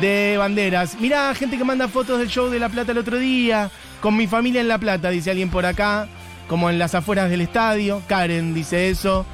de 0.00 0.36
banderas. 0.38 0.96
Mirá, 1.00 1.34
gente 1.34 1.58
que 1.58 1.64
manda 1.64 1.88
fotos 1.88 2.18
del 2.18 2.28
show 2.28 2.48
de 2.48 2.58
La 2.58 2.68
Plata 2.68 2.92
el 2.92 2.98
otro 2.98 3.18
día. 3.18 3.70
Con 4.00 4.16
mi 4.16 4.26
familia 4.26 4.60
en 4.60 4.68
La 4.68 4.78
Plata, 4.78 5.10
dice 5.10 5.30
alguien 5.30 5.48
por 5.50 5.66
acá. 5.66 6.08
Como 6.48 6.68
en 6.70 6.78
las 6.78 6.94
afueras 6.94 7.30
del 7.30 7.40
estadio. 7.40 8.02
Karen 8.08 8.52
dice 8.54 8.90
eso. 8.90 9.24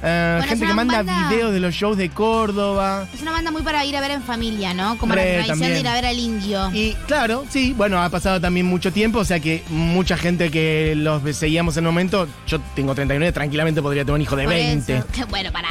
Eh, 0.00 0.34
Bueno, 0.38 0.44
es 0.44 0.48
gente 0.50 0.66
que 0.66 0.74
manda 0.74 1.02
banda- 1.02 1.28
videos 1.28 1.52
de 1.52 1.58
los 1.58 1.74
shows 1.74 1.96
de 1.96 2.08
Córdoba. 2.10 3.08
Es 3.12 3.20
una 3.22 3.32
banda 3.32 3.50
muy 3.50 3.62
para 3.62 3.84
ir 3.84 3.96
a 3.96 4.00
ver 4.00 4.12
en 4.12 4.22
familia, 4.22 4.72
¿no? 4.72 4.96
Como 4.96 5.12
la 5.14 5.22
tradición 5.22 5.48
también. 5.58 5.72
de 5.74 5.80
ir 5.80 5.88
a 5.88 5.92
ver 5.94 6.06
al 6.06 6.18
indio. 6.18 6.70
Y 6.72 6.92
claro, 7.08 7.44
sí, 7.48 7.74
bueno, 7.76 8.00
ha 8.00 8.08
pasado 8.08 8.40
también 8.40 8.64
mucho 8.66 8.92
tiempo, 8.92 9.18
o 9.18 9.24
sea 9.24 9.40
que 9.40 9.64
mucha 9.70 10.16
gente 10.16 10.52
que 10.52 10.94
los 10.96 11.22
seguíamos 11.36 11.76
en 11.76 11.84
el 11.84 11.90
momento, 11.90 12.28
yo 12.46 12.60
tengo 12.76 12.94
39, 12.94 13.32
tranquilamente 13.32 13.82
podría 13.82 14.04
tener 14.04 14.14
un 14.14 14.22
hijo 14.22 14.36
de 14.36 14.44
Por 14.44 14.52
20. 14.54 14.96
eso. 14.98 15.06
Bueno, 15.30 15.50
pará. 15.50 15.68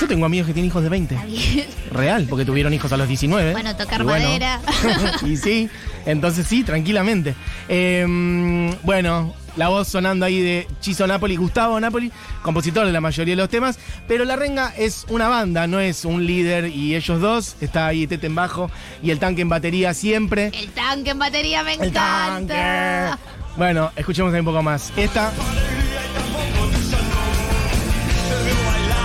Yo 0.00 0.06
tengo 0.08 0.24
amigos 0.24 0.46
que 0.46 0.54
tienen 0.54 0.68
hijos 0.68 0.82
de 0.82 0.88
20. 0.88 1.14
Está 1.14 1.26
bien. 1.26 1.66
Real, 1.90 2.26
porque 2.28 2.44
tuvieron 2.44 2.72
hijos 2.72 2.90
a 2.92 2.96
los 2.96 3.06
19. 3.06 3.52
Bueno, 3.52 3.76
tocar 3.76 4.00
Y 4.00 4.04
bueno, 4.04 4.24
madera. 4.26 4.60
y 5.26 5.36
sí, 5.36 5.68
entonces 6.06 6.46
sí, 6.46 6.64
tranquilamente. 6.64 7.34
Eh, 7.68 8.74
bueno, 8.82 9.34
la 9.56 9.68
voz 9.68 9.88
sonando 9.88 10.24
ahí 10.24 10.40
de 10.40 10.66
Chizo 10.80 11.06
Napoli, 11.06 11.36
Gustavo 11.36 11.78
Napoli, 11.80 12.10
compositor 12.42 12.86
de 12.86 12.92
la 12.92 13.00
mayoría 13.00 13.32
de 13.32 13.42
los 13.42 13.48
temas, 13.50 13.78
pero 14.08 14.24
La 14.24 14.36
Renga 14.36 14.72
es 14.76 15.04
una 15.08 15.28
banda, 15.28 15.66
no 15.66 15.80
es 15.80 16.04
un 16.04 16.24
líder 16.26 16.66
y 16.68 16.94
ellos 16.94 17.20
dos, 17.20 17.56
está 17.60 17.86
ahí 17.86 18.06
Tete 18.06 18.28
en 18.28 18.34
bajo 18.34 18.70
y 19.02 19.10
el 19.10 19.18
tanque 19.18 19.42
en 19.42 19.48
batería 19.48 19.92
siempre. 19.92 20.50
El 20.54 20.70
tanque 20.70 21.10
en 21.10 21.18
batería 21.18 21.62
me 21.62 21.74
El 21.74 21.88
encanta. 21.88 22.46
tanque. 22.46 23.22
Bueno, 23.56 23.90
escuchemos 23.96 24.32
ahí 24.32 24.40
un 24.40 24.46
poco 24.46 24.62
más. 24.62 24.92
Esta. 24.96 25.32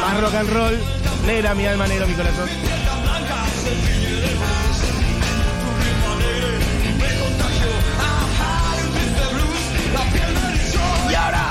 Más 0.06 0.22
rock 0.22 0.36
and 0.36 0.50
roll. 0.52 0.80
Negra, 1.26 1.56
mi 1.56 1.66
alma, 1.66 1.88
negro, 1.88 2.06
mi 2.06 2.14
corazón. 2.14 2.48
Y 11.10 11.14
ahora. 11.16 11.46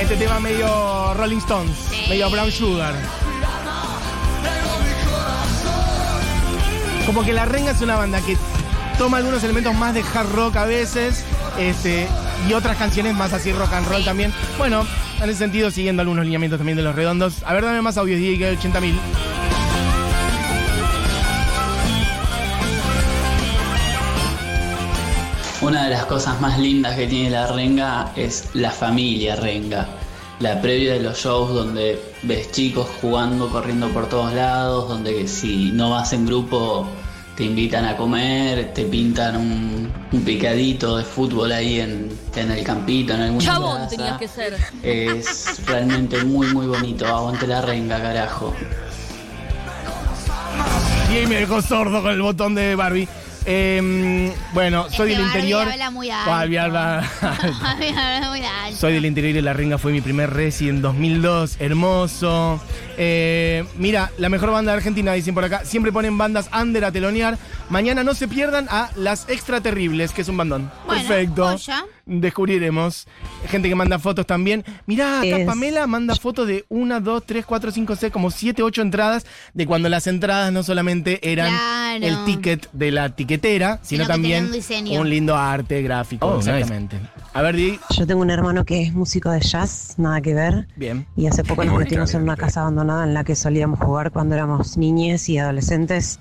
Este 0.00 0.16
tema 0.16 0.40
medio 0.40 1.12
Rolling 1.12 1.36
Stones, 1.36 1.76
medio 2.08 2.30
Brown 2.30 2.50
Sugar. 2.50 2.94
Como 7.04 7.24
que 7.24 7.34
La 7.34 7.44
Renga 7.44 7.72
es 7.72 7.82
una 7.82 7.96
banda 7.96 8.22
que 8.22 8.38
toma 8.96 9.18
algunos 9.18 9.44
elementos 9.44 9.74
más 9.74 9.92
de 9.92 10.00
hard 10.00 10.32
rock 10.32 10.56
a 10.56 10.64
veces, 10.64 11.24
este, 11.58 12.08
y 12.48 12.52
otras 12.52 12.76
canciones 12.76 13.14
más 13.14 13.32
así 13.32 13.52
rock 13.52 13.72
and 13.72 13.88
roll 13.88 14.04
también. 14.04 14.32
Bueno, 14.58 14.86
en 15.22 15.30
ese 15.30 15.38
sentido, 15.38 15.70
siguiendo 15.70 16.02
algunos 16.02 16.24
lineamientos 16.24 16.58
también 16.58 16.76
de 16.76 16.82
los 16.82 16.94
redondos. 16.94 17.42
A 17.44 17.52
ver, 17.54 17.64
dame 17.64 17.82
más 17.82 17.96
audios, 17.96 18.20
DJ, 18.20 18.38
que 18.38 18.46
hay 18.46 18.56
80 18.56 18.80
mil. 18.80 18.98
Una 25.62 25.84
de 25.84 25.90
las 25.90 26.04
cosas 26.04 26.40
más 26.40 26.58
lindas 26.58 26.96
que 26.96 27.06
tiene 27.06 27.30
la 27.30 27.48
renga 27.48 28.12
es 28.14 28.50
la 28.54 28.70
familia 28.70 29.36
renga. 29.36 29.88
La 30.38 30.60
previa 30.60 30.92
de 30.92 31.00
los 31.00 31.18
shows 31.18 31.54
donde 31.54 32.00
ves 32.22 32.52
chicos 32.52 32.86
jugando, 33.00 33.48
corriendo 33.48 33.88
por 33.88 34.08
todos 34.08 34.32
lados, 34.34 34.88
donde 34.88 35.26
si 35.26 35.72
no 35.72 35.90
vas 35.90 36.12
en 36.12 36.26
grupo 36.26 36.86
te 37.36 37.44
invitan 37.44 37.84
a 37.84 37.96
comer, 37.96 38.72
te 38.72 38.84
pintan 38.84 39.36
un, 39.36 39.92
un 40.10 40.20
picadito 40.22 40.96
de 40.96 41.04
fútbol 41.04 41.52
ahí 41.52 41.80
en, 41.80 42.10
en 42.34 42.50
el 42.50 42.64
campito, 42.64 43.12
en 43.14 43.20
alguna 43.20 43.44
Chabón 43.44 43.76
plaza. 43.76 43.90
tenías 43.90 44.18
que 44.18 44.28
ser. 44.28 44.56
Es 44.82 45.60
realmente 45.66 46.24
muy 46.24 46.46
muy 46.48 46.66
bonito. 46.66 47.06
Aguante 47.06 47.46
la 47.46 47.60
renga, 47.60 48.00
carajo. 48.00 48.54
Y 51.10 51.26
me 51.26 51.36
dejó 51.36 51.60
sordo 51.62 52.02
con 52.02 52.12
el 52.12 52.22
botón 52.22 52.54
de 52.54 52.74
Barbie. 52.74 53.08
Eh, 53.48 54.32
bueno, 54.52 54.86
soy 54.90 55.12
Este 55.12 55.22
del 55.22 55.28
Barbie 55.28 55.38
interior. 55.38 55.68
habla 55.68 55.90
muy 55.90 56.10
alto. 56.10 56.30
Barbie 56.30 56.58
habla 56.58 57.10
Barbie 57.62 57.88
habla 57.90 58.28
muy 58.30 58.40
alto. 58.44 58.76
Soy 58.76 58.92
del 58.94 59.06
interior 59.06 59.36
y 59.36 59.40
La 59.40 59.52
Renga 59.52 59.78
fue 59.78 59.92
mi 59.92 60.00
primer 60.00 60.30
resi 60.32 60.68
en 60.68 60.82
2002. 60.82 61.56
Hermoso. 61.60 62.60
Eh, 62.98 63.64
mira, 63.76 64.10
la 64.18 64.28
mejor 64.28 64.50
banda 64.50 64.72
de 64.72 64.78
Argentina, 64.78 65.12
dicen 65.12 65.34
por 65.34 65.44
acá. 65.44 65.64
Siempre 65.64 65.92
ponen 65.92 66.18
bandas 66.18 66.50
under 66.52 66.84
a 66.84 66.90
telonear. 66.92 67.38
Mañana 67.70 68.02
no 68.02 68.14
se 68.14 68.26
pierdan 68.28 68.66
a 68.68 68.90
Las 68.96 69.28
Extra 69.28 69.60
Terribles, 69.60 70.12
que 70.12 70.22
es 70.22 70.28
un 70.28 70.36
bandón. 70.36 70.70
Bueno, 70.86 71.06
Perfecto. 71.08 71.46
joya. 71.52 71.84
Descubriremos. 72.06 73.06
Gente 73.48 73.68
que 73.68 73.74
manda 73.74 73.98
fotos 73.98 74.26
también. 74.26 74.64
Mirá, 74.86 75.18
acá 75.18 75.38
Es- 75.38 75.46
Pamela 75.46 75.86
manda 75.88 76.14
fotos 76.14 76.46
de 76.46 76.64
1, 76.68 77.00
2, 77.00 77.24
3, 77.26 77.44
4, 77.44 77.70
5, 77.72 77.96
6, 77.96 78.12
como 78.12 78.30
7, 78.30 78.62
8 78.62 78.80
entradas. 78.82 79.26
De 79.54 79.66
cuando 79.66 79.88
las 79.88 80.06
entradas 80.06 80.52
no 80.52 80.62
solamente 80.62 81.18
eran 81.30 81.48
Claro. 81.48 82.06
el 82.06 82.24
ticket 82.24 82.68
de 82.72 82.90
la 82.92 83.10
tiquetera, 83.16 83.80
sino, 83.82 84.06
también 84.06 84.50
un 84.98 85.10
lindo 85.10 85.36
arte 85.36 85.82
gráfico. 85.82 86.26
Oh, 86.26 86.36
nice. 86.36 86.50
exactamente. 86.50 87.00
A 87.34 87.42
ver, 87.42 87.56
Di. 87.56 87.78
Yo 87.90 88.06
tengo 88.06 88.20
un 88.22 88.30
hermano 88.30 88.64
que 88.64 88.82
es 88.82 88.94
músico 88.94 89.30
de 89.30 89.40
jazz, 89.40 89.94
nada 89.98 90.20
que 90.20 90.32
ver. 90.32 90.68
Bien. 90.76 91.06
Y 91.16 91.26
hace 91.26 91.42
poco 91.44 91.64
nos 91.64 91.76
metimos 91.76 92.14
en 92.14 92.22
una 92.22 92.36
casa 92.36 92.60
abandonada 92.60 93.04
en 93.04 93.14
la 93.14 93.24
que 93.24 93.34
solíamos 93.34 93.78
jugar 93.80 94.10
cuando 94.12 94.34
éramos 94.36 94.76
niñes 94.76 95.28
y 95.28 95.38
adolescentes. 95.38 96.18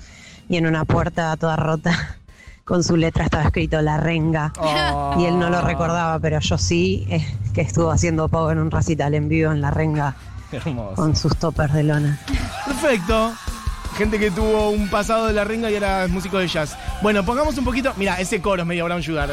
y 0.47 0.57
en 0.57 0.67
una 0.67 0.85
puerta 0.85 1.35
toda 1.37 1.55
rota 1.55 2.17
con 2.65 2.83
su 2.83 2.97
letra 2.97 3.25
estaba 3.25 3.43
escrito 3.43 3.79
La 3.81 3.97
Renga. 3.97 4.51
Oh. 4.57 5.15
Y 5.19 5.25
él 5.25 5.39
no 5.39 5.49
lo 5.49 5.61
recordaba, 5.61 6.19
pero 6.19 6.39
yo 6.39 6.57
sí, 6.57 7.05
eh, 7.09 7.25
que 7.53 7.61
estuvo 7.61 7.91
haciendo 7.91 8.27
poco 8.27 8.51
en 8.51 8.59
un 8.59 8.71
recital 8.71 9.13
en 9.13 9.29
vivo 9.29 9.51
en 9.51 9.61
La 9.61 9.69
Renga 9.69 10.15
Hermoso. 10.51 10.95
con 10.95 11.15
sus 11.15 11.37
toppers 11.37 11.73
de 11.73 11.83
lona. 11.83 12.19
Perfecto. 12.65 13.33
Gente 13.95 14.19
que 14.19 14.31
tuvo 14.31 14.71
un 14.71 14.89
pasado 14.89 15.27
de 15.27 15.33
la 15.33 15.45
ringa 15.45 15.71
y 15.71 15.75
era 15.75 16.07
músico 16.09 16.37
de 16.39 16.47
jazz. 16.47 16.75
Bueno, 17.01 17.23
pongamos 17.23 17.57
un 17.57 17.63
poquito. 17.63 17.93
Mira, 17.95 18.19
ese 18.19 18.41
coro 18.41 18.63
es 18.63 18.67
medio 18.67 18.83
Brown 18.83 19.01
Sugar. 19.01 19.29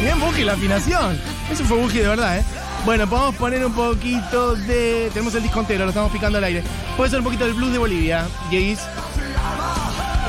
Bien, 0.00 0.20
Buji, 0.20 0.42
la 0.42 0.54
afinación. 0.54 1.20
Eso 1.52 1.64
fue 1.64 1.76
Buji 1.76 1.98
de 1.98 2.08
verdad, 2.08 2.38
¿eh? 2.38 2.44
Bueno, 2.86 3.06
podemos 3.08 3.34
poner 3.34 3.66
un 3.66 3.72
poquito 3.72 4.54
de. 4.54 5.10
Tenemos 5.12 5.34
el 5.34 5.42
disco 5.42 5.58
entero, 5.60 5.82
lo 5.84 5.90
estamos 5.90 6.10
picando 6.12 6.38
al 6.38 6.44
aire. 6.44 6.62
Puede 6.96 7.10
ser 7.10 7.18
un 7.18 7.24
poquito 7.24 7.44
del 7.44 7.54
blues 7.54 7.72
de 7.72 7.78
Bolivia, 7.78 8.26
Jace. 8.44 8.78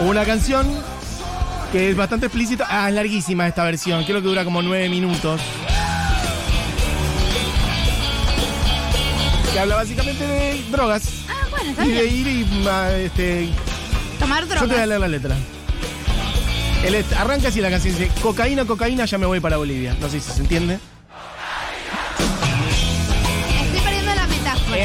Una 0.04 0.26
canción 0.26 0.68
que 1.72 1.92
es 1.92 1.96
bastante 1.96 2.26
explícita. 2.26 2.66
Ah, 2.70 2.90
es 2.90 2.96
larguísima 2.96 3.48
esta 3.48 3.64
versión. 3.64 4.04
Creo 4.06 4.22
que 4.24 4.28
dura 4.28 4.44
como 4.44 4.62
nueve 4.64 4.90
minutos. 4.90 5.40
Que 9.54 9.60
habla 9.60 9.76
básicamente 9.76 10.26
de 10.26 10.64
drogas. 10.72 11.04
Ah, 11.30 11.34
bueno, 11.52 11.70
está 11.70 11.86
Y 11.86 11.90
de 11.92 12.02
bien. 12.02 12.16
ir 12.16 12.28
y 12.28 12.68
ah, 12.68 12.92
este, 12.98 13.50
Tomar 14.20 14.44
yo 14.44 14.50
te 14.50 14.56
voy 14.56 14.64
a 14.64 14.68
drogas. 14.68 14.88
leer 14.88 15.00
la 15.00 15.08
letra. 15.08 15.36
El 16.84 16.96
est- 16.96 17.14
arranca 17.14 17.48
así 17.50 17.62
la 17.62 17.70
canción, 17.70 17.96
dice, 17.98 18.12
cocaína, 18.22 18.66
cocaína, 18.66 19.06
ya 19.06 19.18
me 19.20 19.26
voy 19.28 19.40
para 19.40 19.58
Bolivia. 19.58 19.96
No 20.02 20.10
sé 20.10 20.20
si 20.20 20.32
se 20.32 20.42
entiende. 20.42 20.80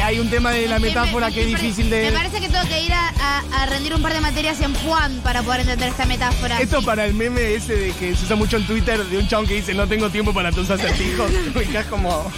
Hay 0.03 0.19
un 0.19 0.29
tema 0.29 0.51
de 0.51 0.67
la 0.67 0.79
metáfora 0.79 1.27
me 1.27 1.33
que 1.33 1.41
es 1.41 1.47
difícil 1.47 1.89
de... 1.89 2.03
Me 2.03 2.11
parece 2.11 2.39
que 2.41 2.49
tengo 2.49 2.67
que 2.67 2.81
ir 2.81 2.93
a, 2.93 3.09
a- 3.09 3.43
a 3.63 3.65
rendir 3.67 3.93
un 3.95 4.01
par 4.01 4.13
de 4.13 4.21
materias 4.21 4.59
en 4.61 4.73
Juan 4.75 5.19
para 5.23 5.41
poder 5.43 5.61
entender 5.61 5.89
esta 5.89 6.05
metáfora. 6.05 6.59
Esto 6.59 6.81
para 6.81 7.05
el 7.05 7.13
meme 7.13 7.55
ese 7.55 7.75
de 7.75 7.91
que 7.91 8.15
se 8.15 8.25
usa 8.25 8.35
mucho 8.35 8.57
en 8.57 8.65
Twitter 8.67 9.03
de 9.05 9.17
un 9.17 9.27
chabón 9.27 9.47
que 9.47 9.55
dice 9.55 9.73
no 9.73 9.87
tengo 9.87 10.09
tiempo 10.09 10.33
para 10.33 10.51
tus 10.51 10.69
acertijos. 10.69 11.31
Me 11.55 11.79
es 11.79 11.85
como... 11.87 12.31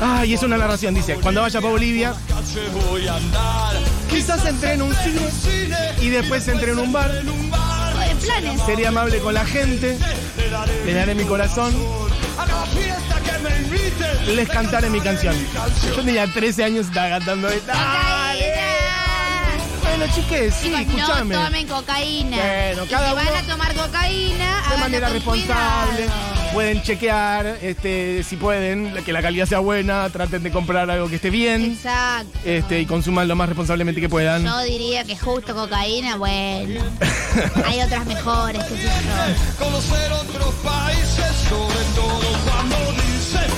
Ah, 0.00 0.26
y 0.26 0.34
es 0.34 0.42
una 0.42 0.56
narración, 0.58 0.92
dice, 0.92 1.14
cuando 1.22 1.40
vaya 1.40 1.60
para 1.60 1.70
Bolivia, 1.72 2.14
quizás 4.10 4.44
entre 4.44 4.72
en 4.74 4.82
un 4.82 4.92
cine 4.92 5.76
y 6.00 6.08
después 6.08 6.46
entre 6.48 6.72
en 6.72 6.80
un 6.80 6.92
bar, 6.92 7.12
planes. 8.20 8.60
seré 8.66 8.88
amable 8.88 9.20
con 9.20 9.34
la 9.34 9.44
gente, 9.46 9.96
le 10.84 10.92
daré 10.94 11.14
mi 11.14 11.22
corazón, 11.24 11.72
Les 14.34 14.48
cantaré 14.48 14.88
mi 14.90 15.00
canción. 15.00 15.34
Yo 15.96 16.02
tenía 16.02 16.26
13 16.26 16.64
años 16.64 16.86
y 16.86 16.88
estaba 16.88 17.08
cantando 17.10 17.48
esta. 17.48 17.72
Bueno, 19.82 20.12
chiques, 20.14 20.54
sí, 20.54 20.74
escúchame. 20.74 21.34
no 21.36 21.44
tomen 21.44 21.68
cocaína. 21.68 22.36
Bueno, 22.36 22.84
Y 22.84 22.88
cada 22.88 23.10
si 23.10 23.14
van 23.14 23.26
uno- 23.28 23.36
a 23.36 23.42
tomar 23.42 23.74
cocaína, 23.74 24.62
de 24.70 24.76
manera 24.78 25.08
responsable. 25.08 26.04
cuidado. 26.06 26.44
Pueden 26.52 26.82
chequear, 26.82 27.46
este, 27.62 28.22
si 28.24 28.36
pueden, 28.36 28.94
que 29.04 29.12
la 29.12 29.22
calidad 29.22 29.46
sea 29.46 29.58
buena, 29.60 30.08
traten 30.10 30.42
de 30.42 30.50
comprar 30.50 30.88
algo 30.90 31.08
que 31.08 31.16
esté 31.16 31.30
bien, 31.30 31.64
Exacto. 31.64 32.38
este, 32.44 32.80
y 32.80 32.86
consuman 32.86 33.26
lo 33.28 33.36
más 33.36 33.48
responsablemente 33.48 34.00
que 34.00 34.08
puedan. 34.08 34.44
Yo 34.44 34.58
diría 34.62 35.04
que 35.04 35.16
justo 35.16 35.54
cocaína, 35.54 36.16
bueno. 36.16 36.80
Hay 37.66 37.80
otras 37.80 38.06
mejores, 38.06 38.62
qué 38.64 38.76
sé 38.76 38.82
yo. 38.84 39.64
Conocer 39.64 40.12
otros 40.12 40.54
países, 40.64 41.32
sobre 41.48 41.84
todo 41.94 42.13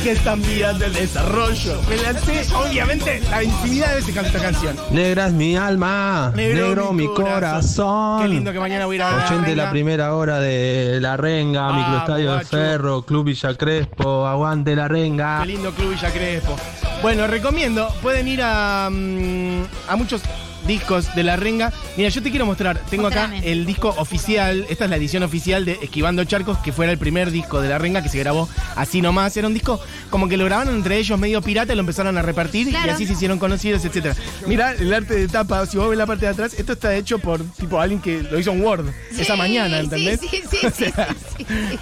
Que 0.06 0.12
están 0.12 0.40
vías 0.40 0.78
del 0.78 0.92
desarrollo. 0.92 1.80
Me 1.88 1.96
lancé, 1.96 2.44
obviamente, 2.54 3.20
la 3.28 3.42
infinidad 3.42 3.88
de 3.88 3.94
veces 3.96 4.14
canto 4.14 4.28
esta 4.28 4.40
canción. 4.40 4.76
Negra 4.92 5.26
es 5.26 5.32
mi 5.32 5.56
alma, 5.56 6.30
Negro 6.32 6.68
negro, 6.68 6.92
mi 6.92 7.08
corazón. 7.08 8.22
Qué 8.22 8.28
lindo 8.28 8.52
que 8.52 8.60
mañana 8.60 8.86
voy 8.86 8.94
a 8.94 8.96
ir 8.98 9.02
a 9.02 9.10
la 9.10 9.16
Oyente 9.26 9.34
de 9.34 9.46
Renga. 9.56 9.64
la 9.64 9.70
primera 9.72 10.14
hora 10.14 10.38
de 10.38 11.00
La 11.00 11.16
Renga, 11.16 11.70
Ah, 11.70 11.72
Microestadio 11.72 12.36
de. 12.36 12.44
Ferro, 12.44 13.02
Club 13.02 13.24
Villa 13.24 13.52
Crespo, 13.56 14.24
Aguante 14.28 14.76
La 14.76 14.86
Renga. 14.86 15.40
Qué 15.40 15.46
lindo 15.48 15.72
Club 15.72 15.90
Villa 15.90 16.12
Crespo. 16.12 16.54
Bueno, 17.02 17.26
recomiendo, 17.26 17.88
pueden 18.00 18.28
ir 18.28 18.42
a, 18.44 18.88
mm, 18.88 19.62
a 19.88 19.96
muchos 19.96 20.22
discos 20.66 21.14
de 21.14 21.22
La 21.22 21.36
Renga. 21.36 21.72
Mira, 21.96 22.08
yo 22.08 22.22
te 22.22 22.30
quiero 22.30 22.46
mostrar, 22.46 22.80
tengo 22.90 23.06
acá 23.06 23.30
el 23.42 23.66
disco 23.66 23.94
oficial, 23.98 24.66
esta 24.68 24.84
es 24.84 24.90
la 24.90 24.96
edición 24.96 25.22
oficial 25.22 25.64
de 25.64 25.78
Esquivando 25.82 26.24
Charcos, 26.24 26.58
que 26.58 26.72
fuera 26.72 26.92
el 26.92 26.98
primer 26.98 27.30
disco 27.30 27.60
de 27.60 27.68
La 27.68 27.78
Renga 27.78 28.02
que 28.02 28.08
se 28.08 28.18
grabó 28.18 28.48
así 28.74 29.00
nomás. 29.00 29.36
Era 29.36 29.46
un 29.46 29.54
disco 29.54 29.80
como 30.10 30.28
que 30.28 30.36
lo 30.36 30.44
grabaron 30.44 30.74
entre 30.74 30.98
ellos 30.98 31.18
medio 31.18 31.42
pirata 31.42 31.72
y 31.72 31.76
lo 31.76 31.80
empezaron 31.80 32.16
a 32.18 32.22
repartir 32.22 32.68
y 32.68 32.74
así 32.74 33.06
se 33.06 33.12
hicieron 33.14 33.38
conocidos, 33.38 33.84
etcétera. 33.84 34.14
Mira 34.46 34.72
el 34.72 34.92
arte 34.92 35.14
de 35.14 35.28
tapa, 35.28 35.64
si 35.66 35.76
vos 35.76 35.88
ves 35.88 35.98
la 35.98 36.06
parte 36.06 36.26
de 36.26 36.32
atrás, 36.32 36.54
esto 36.58 36.72
está 36.72 36.94
hecho 36.94 37.18
por 37.18 37.42
tipo 37.54 37.80
alguien 37.80 38.00
que 38.00 38.22
lo 38.22 38.38
hizo 38.38 38.50
en 38.52 38.62
Word 38.62 38.86
esa 39.18 39.36
mañana, 39.36 39.78
¿entendés? 39.78 40.20
Sí, 40.20 40.28
sí, 40.28 40.42
sí, 40.50 40.66
O 40.66 40.70
sí, 40.70 40.84
sea, 40.84 41.08
sí, 41.36 41.44
sí, 41.48 41.56
sí. 41.70 41.78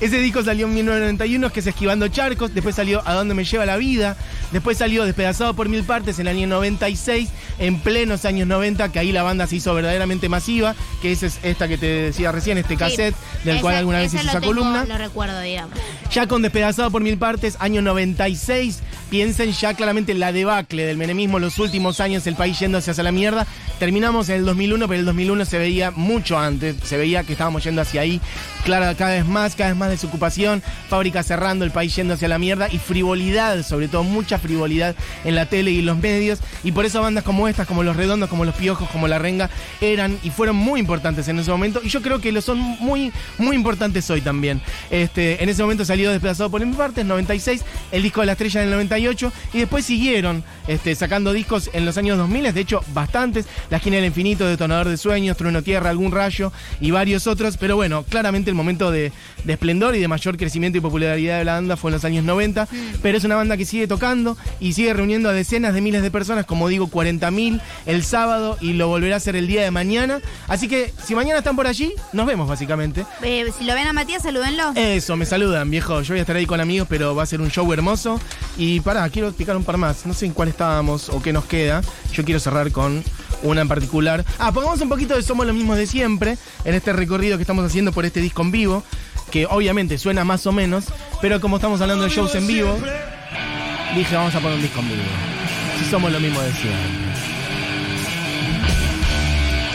ese 0.00 0.18
disco 0.18 0.42
salió 0.42 0.66
en 0.66 0.74
1991, 0.74 1.50
que 1.52 1.60
es 1.60 1.66
Esquivando 1.66 2.08
Charcos. 2.08 2.54
Después 2.54 2.74
salió 2.74 3.02
A 3.06 3.14
dónde 3.14 3.34
me 3.34 3.44
lleva 3.44 3.66
la 3.66 3.76
vida. 3.76 4.16
Después 4.52 4.78
salió 4.78 5.04
Despedazado 5.04 5.54
por 5.54 5.68
mil 5.68 5.84
partes 5.84 6.18
en 6.18 6.26
el 6.26 6.36
año 6.36 6.46
96. 6.46 7.28
En 7.58 7.80
plenos 7.80 8.24
años 8.24 8.46
90, 8.48 8.90
que 8.90 8.98
ahí 8.98 9.12
la 9.12 9.22
banda 9.22 9.46
se 9.46 9.56
hizo 9.56 9.74
verdaderamente 9.74 10.28
masiva. 10.28 10.74
Que 11.02 11.12
esa 11.12 11.26
es 11.26 11.38
esta 11.42 11.68
que 11.68 11.76
te 11.78 11.86
decía 11.86 12.32
recién, 12.32 12.56
este 12.58 12.76
cassette, 12.76 13.14
del 13.44 13.54
Ese- 13.56 13.62
cual 13.62 13.74
alguna 13.76 13.98
vez 13.98 14.14
hice 14.14 14.22
esa 14.22 14.40
tengo, 14.40 14.46
columna. 14.54 14.84
Lo 14.84 14.96
recuerdo, 14.98 15.40
digamos. 15.40 15.78
Ya 16.12 16.26
con 16.26 16.42
Despedazado 16.42 16.90
por 16.90 17.02
mil 17.02 17.18
partes, 17.18 17.56
año 17.60 17.82
96, 17.82 18.80
piensen 19.10 19.52
ya 19.52 19.74
claramente 19.74 20.12
en 20.12 20.20
la 20.20 20.32
debacle 20.32 20.84
del 20.86 20.96
menemismo, 20.96 21.38
los 21.38 21.58
últimos 21.58 22.00
años, 22.00 22.26
el 22.26 22.34
país 22.36 22.58
yéndose 22.58 22.90
hacia 22.90 23.04
la 23.04 23.12
mierda. 23.12 23.46
Terminamos 23.78 24.28
en 24.28 24.36
el 24.36 24.44
2001, 24.44 24.88
pero 24.88 25.00
el 25.00 25.06
2001 25.06 25.44
se 25.44 25.58
veía 25.58 25.90
mucho 25.90 26.38
antes, 26.38 26.76
se 26.84 26.96
veía 26.96 27.22
que 27.24 27.32
estábamos 27.32 27.62
yendo 27.64 27.82
hacia 27.82 28.00
ahí. 28.00 28.20
Claro, 28.64 28.96
cada 28.96 29.12
vez 29.12 29.26
más, 29.26 29.54
cada 29.54 29.70
vez 29.70 29.78
más 29.78 29.90
desocupación, 29.90 30.62
fábricas 30.88 31.26
cerrando, 31.26 31.64
el 31.64 31.70
país 31.70 31.94
yendo 31.94 32.14
hacia 32.14 32.28
la 32.28 32.38
mierda 32.38 32.68
y 32.70 32.78
frivolidad, 32.78 33.62
sobre 33.62 33.88
todo 33.88 34.02
mucha 34.02 34.37
frivolidad 34.38 34.94
en 35.24 35.34
la 35.34 35.46
tele 35.46 35.70
y 35.70 35.80
en 35.80 35.86
los 35.86 35.98
medios. 35.98 36.40
Y 36.64 36.72
por 36.72 36.84
eso 36.84 37.00
bandas 37.00 37.24
como 37.24 37.48
estas, 37.48 37.66
como 37.66 37.82
Los 37.82 37.96
Redondos, 37.96 38.28
como 38.28 38.44
Los 38.44 38.54
Piojos, 38.54 38.88
como 38.90 39.08
La 39.08 39.18
Renga, 39.18 39.50
eran 39.80 40.18
y 40.22 40.30
fueron 40.30 40.56
muy 40.56 40.80
importantes 40.80 41.28
en 41.28 41.38
ese 41.38 41.50
momento. 41.50 41.80
Y 41.82 41.88
yo 41.88 42.02
creo 42.02 42.20
que 42.20 42.32
lo 42.32 42.40
son 42.40 42.58
muy, 42.58 43.12
muy 43.38 43.56
importantes 43.56 44.08
hoy 44.10 44.20
también. 44.20 44.60
Este, 44.90 45.42
en 45.42 45.48
ese 45.48 45.62
momento 45.62 45.84
salió 45.84 46.10
Despedazado 46.10 46.50
por 46.50 46.64
mi 46.64 46.74
parte, 46.74 47.02
en 47.02 47.08
96, 47.08 47.64
el 47.92 48.02
disco 48.02 48.20
de 48.20 48.26
la 48.26 48.32
estrella 48.32 48.62
en 48.62 48.68
el 48.68 48.72
98, 48.72 49.32
y 49.52 49.58
después 49.58 49.84
siguieron 49.84 50.44
este, 50.66 50.94
sacando 50.94 51.32
discos 51.32 51.70
en 51.72 51.84
los 51.84 51.96
años 51.98 52.18
2000, 52.18 52.52
de 52.52 52.60
hecho, 52.60 52.82
bastantes. 52.94 53.46
La 53.70 53.78
esquina 53.78 53.96
del 53.96 54.06
infinito, 54.06 54.46
Detonador 54.46 54.88
de 54.88 54.96
Sueños, 54.96 55.36
Trueno 55.36 55.62
Tierra, 55.62 55.90
Algún 55.90 56.12
Rayo 56.12 56.52
y 56.80 56.90
varios 56.90 57.26
otros. 57.26 57.56
Pero 57.56 57.76
bueno, 57.76 58.04
claramente 58.04 58.50
el 58.50 58.56
momento 58.56 58.90
de, 58.90 59.12
de 59.44 59.52
esplendor 59.52 59.94
y 59.96 60.00
de 60.00 60.08
mayor 60.08 60.36
crecimiento 60.36 60.78
y 60.78 60.80
popularidad 60.80 61.38
de 61.38 61.44
la 61.44 61.54
banda 61.54 61.76
fue 61.76 61.90
en 61.90 61.94
los 61.94 62.04
años 62.04 62.24
90. 62.24 62.68
Pero 63.02 63.18
es 63.18 63.24
una 63.24 63.36
banda 63.36 63.56
que 63.56 63.64
sigue 63.64 63.86
tocando 63.86 64.27
y 64.60 64.72
sigue 64.72 64.92
reuniendo 64.92 65.28
a 65.28 65.32
decenas 65.32 65.74
de 65.74 65.80
miles 65.80 66.02
de 66.02 66.10
personas, 66.10 66.46
como 66.46 66.68
digo, 66.68 66.88
40.000 66.88 67.60
el 67.86 68.04
sábado 68.04 68.56
y 68.60 68.72
lo 68.74 68.88
volverá 68.88 69.16
a 69.16 69.18
hacer 69.18 69.36
el 69.36 69.46
día 69.46 69.62
de 69.62 69.70
mañana. 69.70 70.20
Así 70.48 70.68
que 70.68 70.92
si 71.04 71.14
mañana 71.14 71.38
están 71.38 71.56
por 71.56 71.66
allí, 71.66 71.92
nos 72.12 72.26
vemos 72.26 72.48
básicamente. 72.48 73.04
Eh, 73.22 73.46
si 73.56 73.64
lo 73.64 73.74
ven 73.74 73.86
a 73.86 73.92
Matías, 73.92 74.22
salúdenlo. 74.22 74.72
Eso, 74.74 75.16
me 75.16 75.26
saludan, 75.26 75.70
viejo. 75.70 76.02
Yo 76.02 76.14
voy 76.14 76.18
a 76.18 76.22
estar 76.22 76.36
ahí 76.36 76.46
con 76.46 76.60
amigos, 76.60 76.88
pero 76.90 77.14
va 77.14 77.22
a 77.22 77.26
ser 77.26 77.40
un 77.40 77.50
show 77.50 77.70
hermoso. 77.72 78.20
Y 78.56 78.80
pará, 78.80 79.08
quiero 79.10 79.32
picar 79.32 79.56
un 79.56 79.64
par 79.64 79.76
más. 79.76 80.06
No 80.06 80.14
sé 80.14 80.26
en 80.26 80.32
cuál 80.32 80.48
estábamos 80.48 81.08
o 81.08 81.22
qué 81.22 81.32
nos 81.32 81.44
queda. 81.44 81.82
Yo 82.12 82.24
quiero 82.24 82.40
cerrar 82.40 82.70
con 82.72 83.02
una 83.42 83.60
en 83.60 83.68
particular. 83.68 84.24
Ah, 84.38 84.52
pongamos 84.52 84.80
un 84.80 84.88
poquito 84.88 85.14
de 85.14 85.22
Somos 85.22 85.46
los 85.46 85.54
mismos 85.54 85.76
de 85.76 85.86
siempre 85.86 86.38
en 86.64 86.74
este 86.74 86.92
recorrido 86.92 87.36
que 87.36 87.42
estamos 87.42 87.64
haciendo 87.64 87.92
por 87.92 88.04
este 88.04 88.20
disco 88.20 88.42
en 88.42 88.50
vivo. 88.50 88.82
Que 89.30 89.46
obviamente 89.46 89.98
suena 89.98 90.24
más 90.24 90.46
o 90.46 90.52
menos, 90.52 90.86
pero 91.20 91.38
como 91.40 91.56
estamos 91.56 91.82
hablando 91.82 92.04
de 92.04 92.10
shows 92.10 92.34
en 92.34 92.46
vivo, 92.46 92.78
dije 93.94 94.14
vamos 94.16 94.34
a 94.34 94.40
poner 94.40 94.56
un 94.56 94.62
disco 94.62 94.80
en 94.80 94.88
vivo. 94.88 95.02
Si 95.78 95.84
somos 95.84 96.12
lo 96.12 96.20
mismo 96.20 96.40
de 96.40 96.52
siempre. 96.52 97.08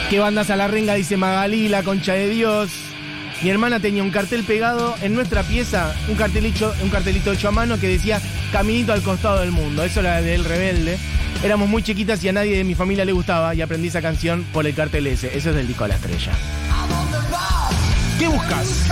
¿Qué 0.09 0.19
bandas 0.19 0.49
a 0.49 0.55
la 0.55 0.67
renga? 0.67 0.93
Dice 0.93 1.17
Magalí, 1.17 1.69
la 1.69 1.81
concha 1.83 2.13
de 2.13 2.29
Dios. 2.29 2.69
Mi 3.41 3.49
hermana 3.49 3.79
tenía 3.79 4.03
un 4.03 4.11
cartel 4.11 4.43
pegado 4.43 4.95
en 5.01 5.15
nuestra 5.15 5.43
pieza, 5.43 5.93
un 6.07 6.15
cartelito, 6.15 6.73
un 6.81 6.89
cartelito 6.89 7.33
hecho 7.33 7.47
a 7.47 7.51
mano 7.51 7.79
que 7.79 7.87
decía 7.87 8.21
Caminito 8.51 8.93
al 8.93 9.01
costado 9.01 9.39
del 9.41 9.51
mundo. 9.51 9.83
Eso 9.83 10.01
era 10.01 10.21
del 10.21 10.45
rebelde. 10.45 10.97
Éramos 11.43 11.67
muy 11.67 11.83
chiquitas 11.83 12.23
y 12.23 12.29
a 12.29 12.33
nadie 12.33 12.57
de 12.57 12.63
mi 12.63 12.75
familia 12.75 13.03
le 13.03 13.11
gustaba 13.11 13.53
y 13.55 13.61
aprendí 13.61 13.87
esa 13.87 14.01
canción 14.01 14.45
por 14.53 14.65
el 14.65 14.75
cartel 14.75 15.07
ese. 15.07 15.35
Eso 15.35 15.49
es 15.49 15.55
del 15.55 15.67
disco 15.67 15.83
a 15.83 15.87
la 15.89 15.95
estrella. 15.95 16.31
¿Qué 18.19 18.27
buscas? 18.27 18.85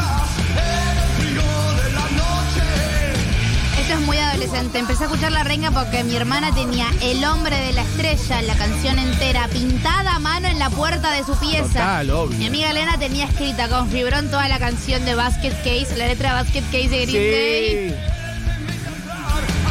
Muy 4.01 4.17
adolescente. 4.17 4.79
Empecé 4.79 5.03
a 5.03 5.07
escuchar 5.07 5.31
La 5.31 5.43
Renga 5.43 5.71
porque 5.71 6.03
mi 6.03 6.15
hermana 6.15 6.53
tenía 6.53 6.87
El 7.01 7.23
Hombre 7.23 7.55
de 7.57 7.73
la 7.73 7.81
Estrella, 7.81 8.41
la 8.41 8.55
canción 8.55 8.99
entera, 8.99 9.47
pintada 9.47 10.15
a 10.15 10.19
mano 10.19 10.47
en 10.47 10.59
la 10.59 10.69
puerta 10.69 11.11
de 11.11 11.23
su 11.23 11.35
pieza. 11.39 11.67
Total, 11.67 12.09
obvio. 12.11 12.37
Mi 12.37 12.47
amiga 12.47 12.71
Elena 12.71 12.97
tenía 12.97 13.25
escrita 13.25 13.67
con 13.69 13.89
fibrón 13.89 14.29
toda 14.29 14.47
la 14.47 14.59
canción 14.59 15.05
de 15.05 15.15
Basket 15.15 15.53
Case, 15.63 15.97
la 15.97 16.07
letra 16.07 16.29
de 16.29 16.43
Basket 16.43 16.63
Case 16.71 16.89
de 16.89 17.05
Green 17.05 17.31
Day. 17.31 17.95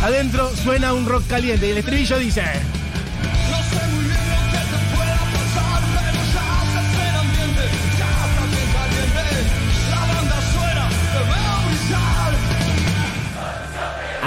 Adentro 0.02 0.50
suena 0.56 0.92
un 0.94 1.06
rock 1.06 1.26
caliente 1.26 1.68
y 1.68 1.70
el 1.70 1.78
estribillo 1.78 2.18
dice. 2.18 2.42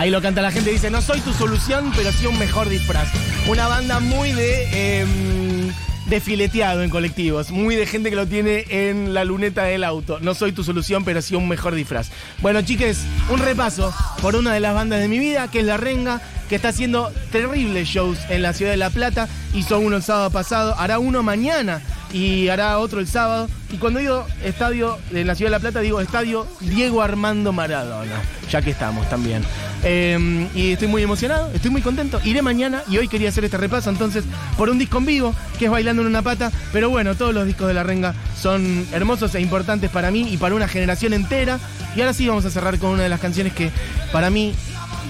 Ahí 0.03 0.09
lo 0.09 0.21
canta 0.21 0.41
la 0.41 0.51
gente, 0.51 0.69
dice, 0.69 0.91
no 0.91 1.01
soy 1.01 1.21
tu 1.21 1.31
solución, 1.31 1.93
pero 1.95 2.11
sí 2.11 2.25
un 2.25 2.37
mejor 2.37 2.67
disfraz. 2.67 3.07
Una 3.47 3.69
banda 3.69 4.01
muy 4.01 4.33
de... 4.33 4.99
em, 4.99 5.71
de 6.07 6.19
fileteado 6.19 6.83
en 6.83 6.89
colectivos, 6.89 7.51
muy 7.51 7.77
de 7.77 7.85
gente 7.85 8.09
que 8.09 8.17
lo 8.17 8.27
tiene 8.27 8.65
en 8.67 9.13
la 9.13 9.23
luneta 9.23 9.63
del 9.63 9.85
auto. 9.85 10.19
No 10.19 10.33
soy 10.35 10.51
tu 10.51 10.61
solución, 10.61 11.05
pero 11.05 11.21
sí 11.21 11.35
un 11.35 11.47
mejor 11.47 11.73
disfraz. 11.73 12.09
Bueno, 12.41 12.61
chiques, 12.63 13.05
un 13.29 13.39
repaso 13.39 13.93
por 14.21 14.35
una 14.35 14.53
de 14.53 14.59
las 14.59 14.75
bandas 14.75 14.99
de 14.99 15.07
mi 15.07 15.19
vida, 15.19 15.49
que 15.49 15.59
es 15.59 15.65
La 15.65 15.77
Renga, 15.77 16.21
que 16.49 16.55
está 16.55 16.67
haciendo 16.67 17.09
terribles 17.31 17.87
shows 17.87 18.17
en 18.27 18.41
la 18.41 18.51
ciudad 18.51 18.71
de 18.71 18.77
La 18.77 18.89
Plata. 18.89 19.29
Hizo 19.53 19.79
uno 19.79 19.95
el 19.95 20.03
sábado 20.03 20.31
pasado, 20.31 20.75
hará 20.77 20.99
uno 20.99 21.23
mañana 21.23 21.81
y 22.13 22.47
hará 22.47 22.77
otro 22.77 22.99
el 22.99 23.07
sábado. 23.07 23.49
Y 23.71 23.77
cuando 23.77 23.99
digo 23.99 24.25
estadio 24.43 24.97
de 25.09 25.25
la 25.25 25.35
ciudad 25.35 25.49
de 25.49 25.57
La 25.57 25.59
Plata, 25.59 25.79
digo 25.81 25.99
estadio 25.99 26.47
Diego 26.61 27.01
Armando 27.01 27.51
Maradona, 27.51 28.21
ya 28.49 28.61
que 28.61 28.69
estamos 28.69 29.09
también. 29.09 29.43
Eh, 29.83 30.47
y 30.55 30.71
estoy 30.71 30.87
muy 30.87 31.01
emocionado, 31.01 31.51
estoy 31.53 31.71
muy 31.71 31.81
contento. 31.81 32.21
Iré 32.23 32.41
mañana 32.41 32.83
y 32.87 32.99
hoy 32.99 33.07
quería 33.07 33.29
hacer 33.29 33.43
este 33.43 33.57
repaso 33.57 33.89
entonces 33.89 34.23
por 34.57 34.69
un 34.69 34.77
disco 34.77 34.99
en 34.99 35.05
vivo, 35.05 35.35
que 35.57 35.65
es 35.65 35.71
Bailando 35.71 36.03
en 36.03 36.07
una 36.07 36.21
pata. 36.21 36.51
Pero 36.71 36.89
bueno, 36.89 37.15
todos 37.15 37.33
los 37.33 37.47
discos 37.47 37.67
de 37.67 37.73
La 37.73 37.83
Renga 37.83 38.13
son 38.39 38.85
hermosos 38.93 39.33
e 39.35 39.41
importantes 39.41 39.89
para 39.89 40.11
mí 40.11 40.31
y 40.31 40.37
para 40.37 40.55
una 40.55 40.67
generación 40.67 41.13
entera. 41.13 41.59
Y 41.95 42.01
ahora 42.01 42.13
sí 42.13 42.27
vamos 42.27 42.45
a 42.45 42.51
cerrar 42.51 42.77
con 42.77 42.91
una 42.91 43.03
de 43.03 43.09
las 43.09 43.19
canciones 43.19 43.53
que 43.53 43.71
para 44.11 44.29
mí 44.29 44.53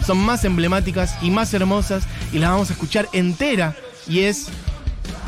son 0.06 0.18
más 0.18 0.44
emblemáticas 0.46 1.18
y 1.22 1.32
más 1.32 1.54
hermosas 1.54 2.04
y 2.32 2.40
las 2.40 2.50
vamos 2.50 2.70
a 2.70 2.74
escuchar 2.74 3.08
entera 3.14 3.76
y 4.08 4.22
es 4.22 4.48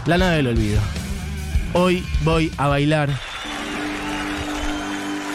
La 0.06 0.18
nave 0.18 0.38
del 0.38 0.48
olvido. 0.48 0.80
Hoy 1.78 2.06
voy 2.24 2.50
a 2.58 2.70
bailar 2.70 3.10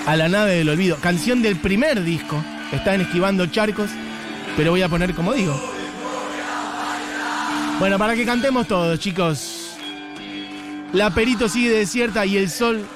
a 0.07 0.17
la 0.17 0.27
nave 0.31 0.53
del 0.53 0.71
olvido. 0.71 0.97
Canción 0.97 1.43
del 1.43 1.57
primer 1.57 2.03
disco. 2.03 2.43
Están 2.73 3.03
esquivando 3.03 3.45
charcos, 3.45 3.91
pero 4.57 4.71
voy 4.71 4.81
a 4.81 4.89
poner 4.89 5.15
como 5.15 5.35
digo. 5.35 5.55
Bueno, 7.79 7.99
para 7.99 8.15
que 8.15 8.25
cantemos 8.25 8.67
todos, 8.67 8.99
chicos. 8.99 9.77
La 10.95 11.11
Perito 11.11 11.47
sigue 11.47 11.73
desierta 11.73 12.25
y 12.25 12.39
el 12.39 12.49
sol 12.49 12.87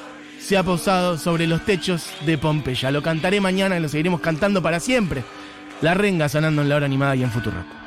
se 0.41 0.57
ha 0.57 0.63
posado 0.63 1.19
sobre 1.19 1.47
los 1.47 1.67
techos 1.67 2.15
de 2.25 2.39
Pompeya. 2.39 2.91
Lo 2.91 3.03
cantaré 3.03 3.43
mañana 3.43 3.77
y 3.77 3.81
lo 3.81 3.91
seguiremos 3.91 4.23
cantando 4.23 4.63
para 4.63 4.81
siempre. 4.81 5.23
La 5.83 5.93
renga 5.93 6.31
sonando 6.31 6.63
en 6.63 6.71
la 6.71 6.77
hora 6.77 6.87
animada 6.87 7.15
y 7.15 7.23
en 7.23 7.31
Futuro. 7.31 7.84